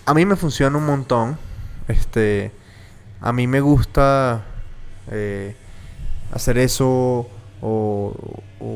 [0.05, 1.37] a mí me funciona un montón.
[1.87, 2.51] Este,
[3.21, 4.43] a mí me gusta
[5.09, 5.55] eh,
[6.33, 7.29] hacer eso
[7.61, 8.13] o,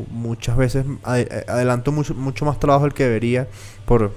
[0.09, 3.47] muchas veces adelanto mucho, mucho más trabajo del que debería
[3.85, 4.11] por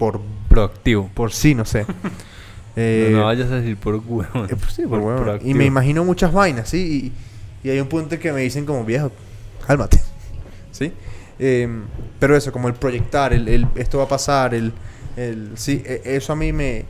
[0.00, 1.10] por proactivo.
[1.14, 1.86] Por sí, no sé.
[2.76, 4.44] Eh, no, vayas a decir por huevo.
[4.44, 7.12] Eh, pues sí, por, Y me imagino muchas vainas, ¿sí?
[7.62, 9.10] Y, y, hay un punto que me dicen como, viejo,
[9.66, 10.00] cálmate.
[10.70, 10.92] ¿Sí?
[11.40, 11.82] Em,
[12.20, 14.72] pero eso, como el proyectar, el, esto va a pasar, el,
[15.16, 16.84] el sí, e, eso a mí me,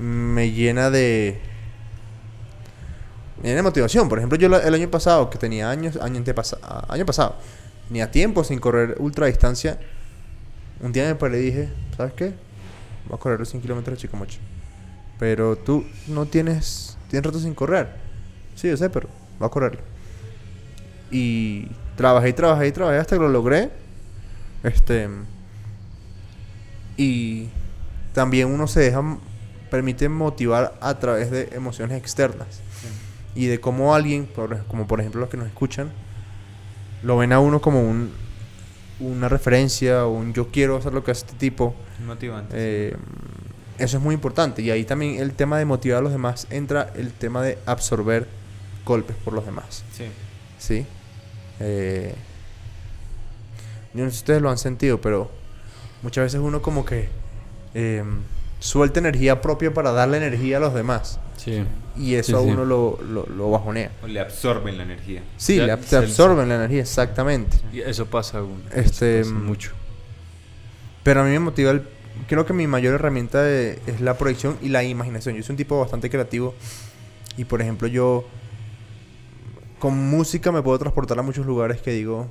[0.00, 1.40] me llena de,
[3.42, 4.08] me llena de motivación.
[4.08, 6.22] Por ejemplo, yo el año pasado, que tenía años, año,
[6.88, 7.36] año pasado,
[7.88, 9.80] tenía tiempo sin correr ultra distancia,
[10.80, 12.34] un día me paré y dije, ¿sabes qué?
[13.06, 14.38] Voy a correr los 100 kilómetros de Chicomoche.
[15.18, 17.88] Pero tú no tienes, tienes rato sin correr.
[18.54, 19.78] Sí, yo sé, pero voy a correr.
[21.10, 23.70] Y trabajé y trabajé y trabajé hasta que lo logré.
[24.62, 25.08] Este.
[26.96, 27.48] Y
[28.12, 29.02] también uno se deja,
[29.70, 32.60] permite motivar a través de emociones externas.
[33.34, 34.28] Y de cómo alguien,
[34.68, 35.90] como por ejemplo los que nos escuchan,
[37.02, 38.12] lo ven a uno como un,
[39.02, 41.74] una referencia o un yo quiero hacer lo que hace este tipo.
[42.06, 42.54] Motivante.
[42.56, 42.96] Eh,
[43.78, 44.62] eso es muy importante.
[44.62, 48.28] Y ahí también el tema de motivar a los demás entra el tema de absorber
[48.84, 49.84] golpes por los demás.
[49.92, 50.04] Sí.
[50.58, 50.86] ¿Sí?
[51.60, 52.14] Eh,
[53.94, 55.30] yo no sé si ustedes lo han sentido, pero
[56.02, 57.08] muchas veces uno como que
[57.74, 58.04] eh,
[58.58, 61.18] suelta energía propia para darle energía a los demás.
[61.42, 61.64] Sí.
[61.96, 63.90] Y eso a uno lo, lo, bajonea.
[64.02, 65.22] O le absorben la energía.
[65.36, 67.56] Sí, le, absorben la energía, exactamente.
[67.72, 68.60] Y eso pasa a uno.
[68.72, 69.72] Este, mucho.
[71.02, 71.82] Pero a mí me motiva el...
[72.28, 75.34] Creo que mi mayor herramienta es la proyección y la imaginación.
[75.34, 76.54] Yo soy un tipo bastante creativo.
[77.36, 78.24] Y por ejemplo, yo
[79.78, 82.28] con música me puedo transportar a muchos lugares que digo,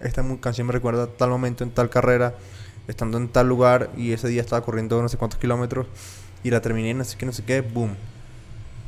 [0.00, 2.34] esta canción me recuerda a tal momento en tal carrera,
[2.86, 5.86] estando en tal lugar y ese día estaba corriendo no sé cuántos kilómetros
[6.44, 7.96] y la terminé, no sé qué, no sé qué, boom.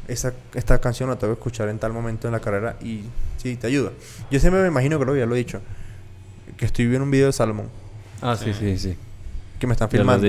[0.08, 3.02] Esa, esta canción la tengo que escuchar en tal momento en la carrera y
[3.38, 3.92] sí, te ayuda.
[4.30, 5.60] Yo siempre me imagino, creo que ya lo he dicho,
[6.56, 7.68] que estoy viendo un video de Salomón.
[8.22, 8.96] Ah, sí, sí, sí.
[9.58, 10.28] Que me están filmando.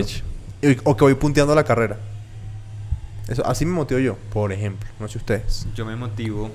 [0.83, 1.97] O que voy punteando la carrera.
[3.27, 4.89] Eso, así me motivo yo, por ejemplo.
[4.99, 5.67] No sé ustedes.
[5.75, 6.49] Yo me motivo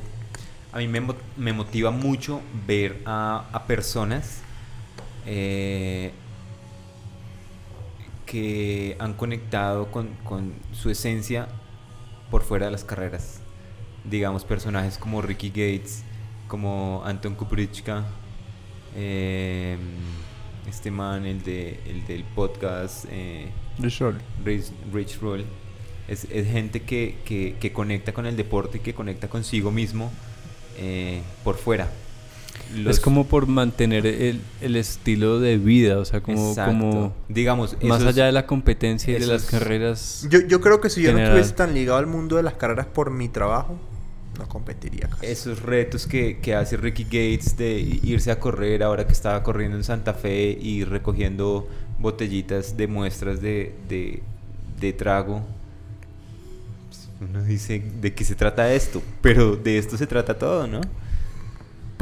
[0.72, 1.02] a mí me,
[1.36, 4.40] me motiva mucho ver a, a personas
[5.26, 6.12] eh,
[8.24, 11.46] que han conectado con, con, su esencia
[12.32, 13.40] por fuera de las carreras.
[14.04, 16.02] Digamos, personajes como Ricky Gates,
[16.48, 18.06] como Anton Kuprichka,
[18.96, 19.76] eh,
[20.66, 25.44] este man, el, de, el del podcast eh, Rich, Rich, Roll.
[26.08, 30.10] Es, es gente que, que, que conecta con el deporte y que conecta consigo mismo
[30.78, 31.90] eh, por fuera.
[32.86, 38.02] Es como por mantener el, el, estilo de vida, o sea, como, como digamos, más
[38.02, 40.26] allá de la competencia y de las carreras.
[40.30, 42.86] Yo, yo creo que si yo no estuviese tan ligado al mundo de las carreras
[42.86, 43.78] por mi trabajo,
[44.38, 45.10] no competiría.
[45.20, 49.76] Esos retos que, que, hace Ricky Gates de irse a correr ahora que estaba corriendo
[49.76, 51.68] en Santa Fe y recogiendo
[51.98, 54.22] botellitas de muestras de, de,
[54.80, 55.42] de trago
[57.22, 59.02] uno dice, ¿de qué se trata esto?
[59.20, 60.80] Pero de esto se trata todo, ¿no?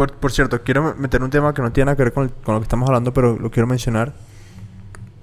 [0.00, 2.54] Por, por cierto, quiero meter un tema que no tiene nada que ver con, con,
[2.54, 4.14] lo que estamos hablando, pero lo quiero mencionar.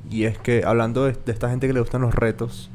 [0.08, 2.70] Y es que hablando de, esta gente que le gustan los retos,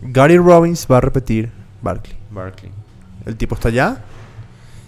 [0.00, 1.50] Gary Robbins va a repetir
[1.82, 2.16] Barkley.
[2.30, 2.72] Barkley.
[3.26, 4.04] El tipo está allá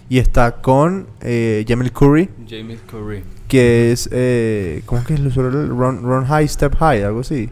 [0.09, 2.27] y está con eh, Jamil Curry.
[2.49, 3.23] Jamil Curry.
[3.47, 5.31] Que es, eh, ¿cómo es que es el
[5.69, 7.51] run, run High, Step High, algo así.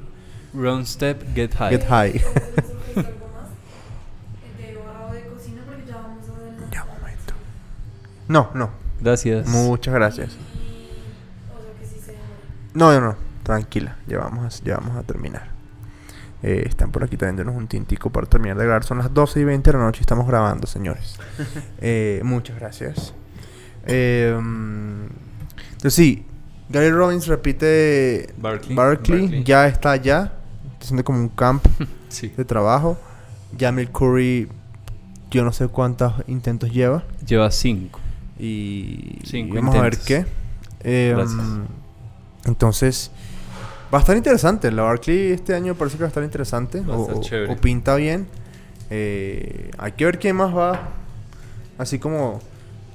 [0.51, 1.78] Run Step, Get High.
[1.78, 2.21] Get High.
[8.28, 8.69] No, no.
[9.01, 9.47] Gracias.
[9.47, 10.38] Muchas gracias.
[12.73, 13.15] No, no, no.
[13.43, 13.97] Tranquila.
[14.07, 15.49] Ya vamos a, ya vamos a terminar.
[16.43, 18.84] Eh, están por aquí trayéndonos un tintico para terminar de grabar.
[18.84, 21.17] Son las 12 y 20 de la noche y estamos grabando, señores.
[21.80, 23.13] Eh, muchas gracias.
[23.86, 26.26] Eh, entonces, sí.
[26.69, 29.43] Gary Robbins repite Barkley.
[29.43, 30.34] Ya está allá.
[30.73, 31.65] Está haciendo como un camp
[32.38, 32.97] de trabajo.
[33.57, 34.49] Jamil Curry,
[35.32, 37.03] yo no sé cuántos intentos lleva.
[37.26, 37.99] Lleva cinco.
[38.39, 39.19] Y,
[39.53, 40.25] vamos a ver qué.
[40.83, 41.65] Em,
[42.45, 43.11] entonces,
[43.93, 44.71] va a estar interesante.
[44.71, 46.83] La Barclay este año parece que va a estar interesante.
[46.88, 48.27] o, pinta bien.
[48.89, 50.89] Eh, hay que ver quién más va.
[51.77, 52.39] Así como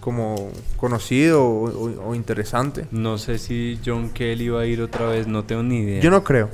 [0.01, 2.87] como conocido o, interesante.
[2.91, 6.01] No sé si John Kelly va a ir otra vez, no tengo ni idea.
[6.01, 6.49] Yo no creo.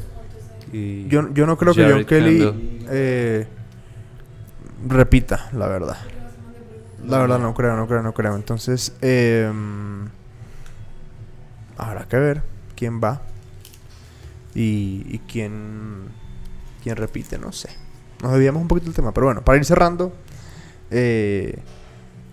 [0.72, 3.46] yo, yo no creo que John Kelly eh,
[4.86, 5.96] repita, la verdad.
[7.06, 8.36] La verdad no creo, no creo, no creo.
[8.36, 9.50] Entonces, eh,
[11.76, 12.42] habrá que ver
[12.74, 13.22] quién va
[14.54, 16.08] y, y quién,
[16.82, 17.70] quién repite, no sé.
[18.22, 20.12] Nos desviamos un poquito del tema, pero bueno, para ir cerrando
[20.90, 21.58] eh,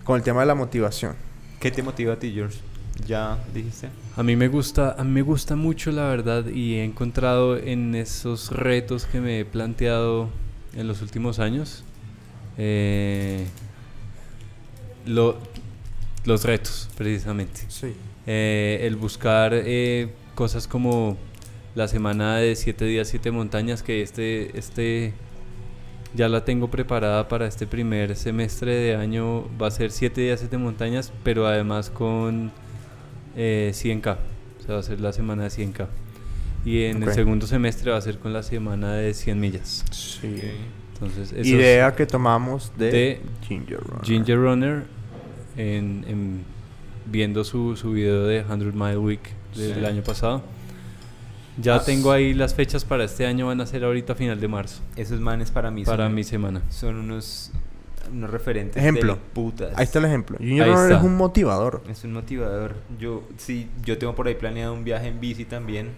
[0.04, 1.14] con el tema de la motivación.
[1.60, 2.58] ¿Qué te motiva a ti, George?
[3.06, 3.90] Ya dijiste.
[4.16, 7.94] A mí me gusta, a mí me gusta mucho la verdad y he encontrado en
[7.94, 10.28] esos retos que me he planteado
[10.74, 11.84] en los últimos años
[12.56, 13.46] eh,
[15.06, 15.36] lo,
[16.24, 17.62] los retos, precisamente.
[17.68, 17.94] Sí.
[18.26, 21.16] Eh, el buscar eh, cosas como
[21.74, 25.12] la semana de 7 días, 7 montañas, que este, este
[26.14, 29.44] ya la tengo preparada para este primer semestre de año.
[29.60, 32.52] Va a ser 7 días, 7 montañas, pero además con
[33.36, 34.16] eh, 100K.
[34.60, 35.88] O sea, va a ser la semana de 100K.
[36.64, 37.14] Y en el Ok.
[37.14, 39.84] segundo semestre va a ser con la semana de 100 millas.
[39.90, 40.40] Sí.
[40.94, 44.04] Entonces, Idea que tomamos de, de Ginger Runner.
[44.04, 44.84] Ginger Runner
[45.56, 46.44] en, en-
[47.06, 49.20] viendo su, su video de 100 Mile Week
[49.54, 49.84] del Sí.
[49.84, 50.42] año pasado.
[51.56, 54.40] Ya Ah, tengo ahí las fechas para este año, van a ser ahorita a final
[54.40, 56.62] de marzo, Esos manes para mí para son, mi semana.
[56.68, 57.52] son unos,
[58.10, 59.14] unos referentes Ejemplo.
[59.14, 59.70] de putas.
[59.76, 60.36] Ahí está el ejemplo.
[60.40, 60.96] Está.
[60.98, 61.82] es un motivador.
[61.88, 62.74] Es un motivador.
[62.98, 65.90] Yo sí, yo tengo por ahí planeado un viaje en bici también,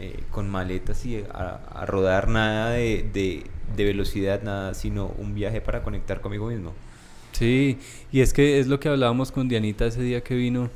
[0.00, 3.44] eh, con maletas y a, a rodar nada de, de-
[3.76, 6.72] de velocidad, nada, sino un viaje para conectar conmigo mismo.
[7.40, 7.78] Sí,
[8.12, 10.68] y es que es lo que hablábamos con Dianita ese día que vino.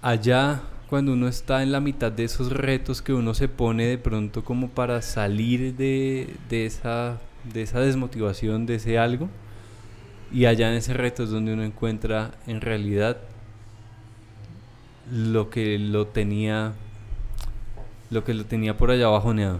[0.00, 3.98] Allá, cuando uno está en la mitad de esos retos que uno se pone de
[3.98, 7.18] pronto como para salir de, de esa,
[7.52, 9.28] de esa desmotivación, de ese algo,
[10.30, 13.16] y allá en ese reto es donde uno encuentra en realidad
[15.10, 16.72] lo que lo tenía,
[18.10, 19.58] lo que lo tenía por allá bajoneado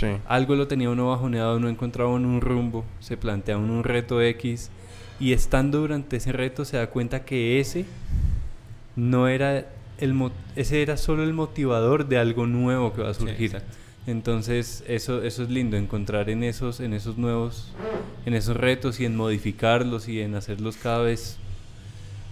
[0.00, 0.06] Sí.
[0.26, 4.20] algo lo tenía uno bajoneado, no encontraba uno un rumbo, se plantea uno un reto
[4.20, 4.70] X
[5.20, 7.84] y estando durante ese reto se da cuenta que ese
[8.96, 9.66] no era
[9.98, 13.60] el mo- ese era solo el motivador de algo nuevo que va a surgir.
[14.06, 17.72] Entonces eso eso es lindo encontrar en esos en esos nuevos
[18.26, 21.38] en esos retos y en modificarlos y en hacerlos cada vez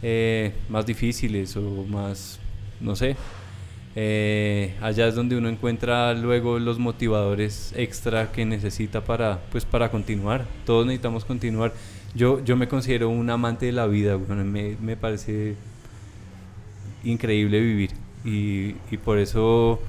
[0.03, 2.39] eh, más difíciles o más
[2.81, 3.17] no sé
[3.95, 9.91] eh, allá es donde uno encuentra luego los motivadores extra que necesita para, pues, para
[9.91, 10.47] continuar.
[10.65, 11.73] Todos necesitamos continuar.
[12.15, 15.57] Yo, yo me considero un amante de la vida, me, me parece
[17.05, 17.91] increíble vivir
[18.25, 19.81] y, y por eso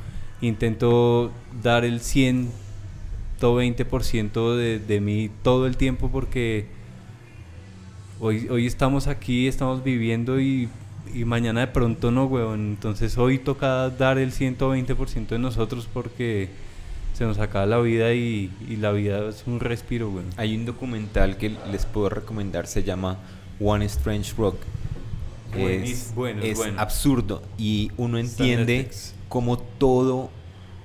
[0.41, 1.31] intento
[1.61, 6.65] dar el 120% de, de mí todo el tiempo porque
[8.19, 10.69] hoy, hoy estamos aquí, estamos viviendo y,
[11.13, 12.59] y mañana de pronto no, weón.
[12.71, 16.49] Entonces hoy toca dar el 120% de nosotros porque
[17.13, 20.29] se nos acaba la vida y, y la vida es un respiro, weón.
[20.37, 23.17] Hay un documental que les puedo recomendar, se llama
[23.59, 24.57] One Strange Rock.
[25.55, 26.81] Es, bueno, es es bueno.
[26.81, 28.89] absurdo y uno entiende
[29.29, 30.31] cómo todo,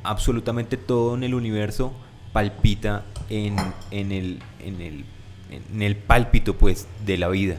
[0.02, 1.94] absolutamente todo en el universo
[2.32, 3.56] palpita en,
[3.90, 5.04] en el, en, el,
[5.50, 7.56] en el pálpito pues de la vida.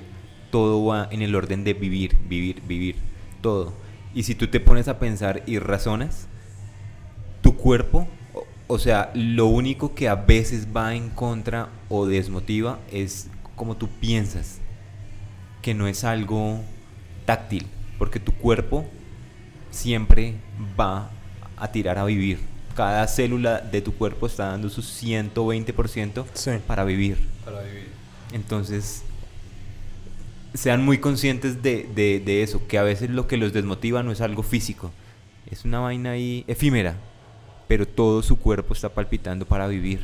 [0.51, 2.95] Todo va en el orden de vivir, vivir, vivir,
[3.41, 3.73] todo.
[4.13, 6.27] Y si tú te pones a pensar y razonas,
[7.41, 12.79] tu cuerpo, o, o sea, lo único que a veces va en contra o desmotiva
[12.91, 14.59] es como tú piensas,
[15.61, 16.59] que no es algo
[17.25, 18.85] táctil, porque tu cuerpo
[19.69, 20.35] siempre
[20.79, 21.11] va
[21.57, 22.39] a tirar a vivir.
[22.75, 26.51] Cada célula de tu cuerpo está dando su 120% Sí.
[26.65, 27.17] para vivir.
[27.43, 27.89] Para vivir.
[28.31, 29.03] Entonces,
[30.53, 34.11] sean muy conscientes de, de- de eso, que a veces lo que los desmotiva no
[34.11, 34.91] es algo físico,
[35.51, 36.95] es una vaina ahí efímera,
[37.67, 39.99] pero todo su cuerpo está palpitando para vivir.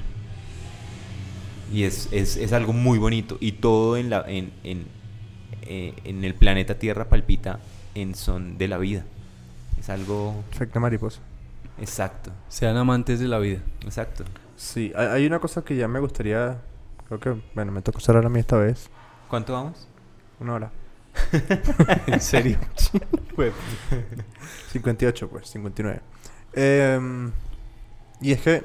[1.73, 4.85] Y es, es- es algo muy bonito, y todo en, la, en, en,
[5.63, 7.59] eh, en el planeta Tierra palpita
[7.95, 9.03] en son de la vida.
[9.79, 11.21] Es algo Efecto mariposa.
[11.79, 13.59] exacto, Sean amantes de la vida.
[13.83, 14.23] exacto.
[14.57, 16.61] Sí, hay, hay una cosa que ya me gustaría.
[17.07, 18.89] Creo que, bueno, me toca usar a mí esta vez.
[19.27, 19.87] ¿Cuánto vamos?
[20.39, 20.71] Una hora.
[22.07, 22.57] ¿En serio?
[24.71, 26.01] 58, pues, 59.
[26.53, 27.31] Em,
[28.21, 28.63] y es que,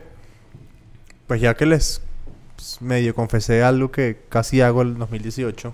[1.27, 2.03] pues ya que les
[2.57, 5.73] pues, medio confesé algo que casi hago el 2018,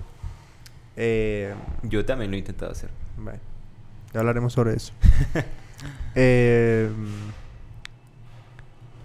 [0.97, 2.91] eh, Yo también lo he intentado hacer.
[3.19, 3.39] bueno,
[4.13, 4.93] ya hablaremos sobre eso.
[6.15, 6.95] Em,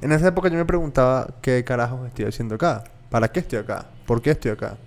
[0.01, 3.87] en esa época yo me preguntaba qué carajos estoy haciendo acá, para qué estoy acá,
[4.05, 4.77] por qué estoy acá,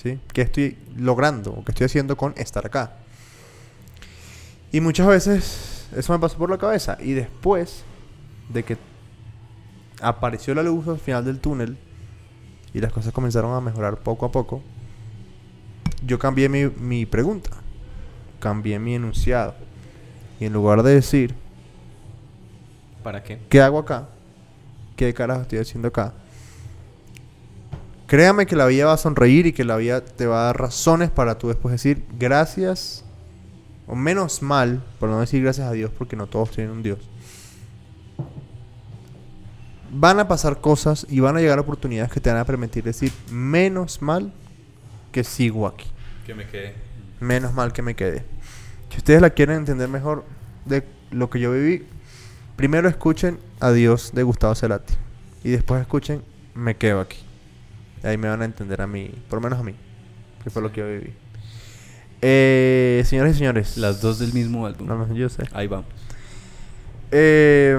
[0.00, 0.18] ¿sí?
[0.32, 2.92] ¿Qué estoy logrando o qué estoy haciendo con estar acá?
[4.72, 6.96] Y muchas veces eso me pasó por la cabeza.
[7.00, 7.82] Y después
[8.48, 8.78] de que
[10.00, 11.76] apareció la luz al final del túnel
[12.72, 14.62] y las cosas comenzaron a mejorar poco a poco,
[16.04, 17.50] yo cambié mi, mi pregunta.
[18.38, 19.54] Cambié mi enunciado.
[20.38, 21.34] Y en lugar de decir,
[23.02, 23.40] ¿Para qué?
[23.48, 24.08] ¿qué hago acá?
[24.96, 26.14] ¿Qué carajo estoy haciendo acá?
[28.10, 30.58] Créame que la vida va a sonreír y que la vida te va a dar
[30.58, 33.04] razones para tú después decir gracias
[33.86, 36.98] o menos mal, por no decir gracias a Dios porque no todos tienen un Dios.
[39.92, 43.12] Van a pasar cosas y van a llegar oportunidades que te van a permitir decir
[43.30, 44.32] menos mal
[45.12, 45.86] que sigo aquí.
[46.26, 46.74] Que me quedé.
[47.20, 48.24] Menos mal que me quedé.
[48.88, 50.24] Si ustedes la quieren entender mejor
[50.64, 50.82] de
[51.12, 51.86] lo que yo viví,
[52.56, 54.94] primero escuchen Adiós de Gustavo Cerati.
[55.44, 56.24] Y después escuchen
[56.56, 57.29] Me quedo aquí.
[58.02, 59.74] Ahí me van a entender a mí, por lo menos a mí,
[60.42, 61.12] que fue lo que yo viví.
[62.22, 63.76] Eh, señores y señores.
[63.76, 64.86] Las dos del mismo álbum.
[64.86, 65.44] No, no, yo sé.
[65.52, 65.86] Ahí vamos.
[67.10, 67.78] Eh,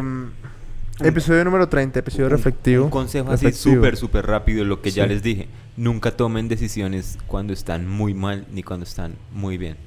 [1.00, 2.86] episodio número 30, episodio reflectivo.
[2.86, 5.48] Un consejo así súper, súper rápido, lo que ya les dije.
[5.78, 9.78] Nunca tomen decisiones cuando están muy mal ni cuando están muy bien.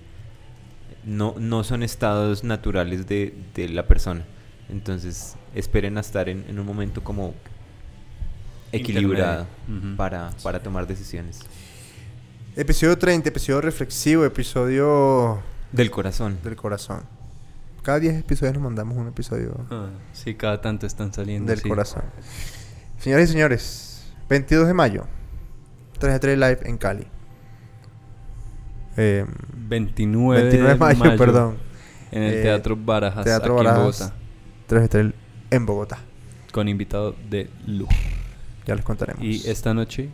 [1.05, 4.25] No, no son estados naturales de, de la persona.
[4.71, 7.35] Entonces, esperen a estar en, en un momento como
[8.77, 9.89] equilibrado Intermedio.
[9.91, 9.97] Ujú.
[9.97, 11.41] para, para tomar decisiones.
[12.57, 16.39] Episodio 30, episodio reflexivo, episodio Del corazón.
[16.45, 17.03] del corazón.
[17.83, 21.51] Cada 10 episodios nos mandamos un episodio Ah, sí, cada tanto están saliendo.
[21.51, 21.69] del sí.
[21.69, 22.03] corazón.
[22.99, 25.07] Señores y señores, 22 de mayo,
[25.99, 27.07] 3 de 3 Live en Cali.
[28.97, 31.57] Eh, 29, 29 de mayo, perdón.
[32.13, 34.01] En el Eh, Teatro Barajas, Teatro aquí Barajas.
[34.01, 34.15] en Bogotá.
[34.69, 35.13] 3 de 3
[35.51, 35.99] en Bogotá.
[36.53, 37.91] Con invitado de lujo.
[38.67, 39.23] Ya les contaremos.
[39.23, 40.09] Y esta noche,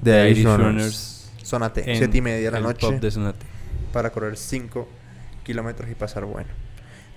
[0.00, 1.30] de The Irish Runners.
[1.52, 2.86] En 7 y media de la el noche.
[2.86, 3.44] pub de Sonate.
[3.92, 4.88] para correr 5
[5.44, 6.48] kilómetros y pasar bueno.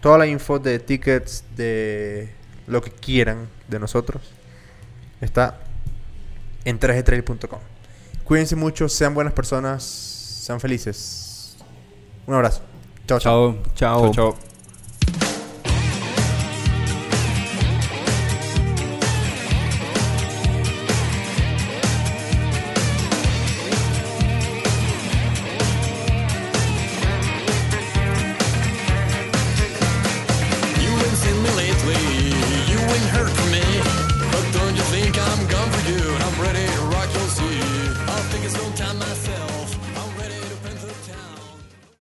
[0.01, 2.29] Toda la info de tickets, de
[2.67, 4.21] lo que quieran de nosotros,
[5.21, 5.59] está
[6.65, 7.59] en 3gtrail.com.
[8.23, 11.55] Cuídense mucho, sean buenas personas, sean felices.
[12.27, 12.61] Un abrazo.
[13.07, 13.53] Chao, chao.
[13.53, 13.63] Chao.
[13.75, 14.13] Chao.
[14.13, 14.54] Chao, chao.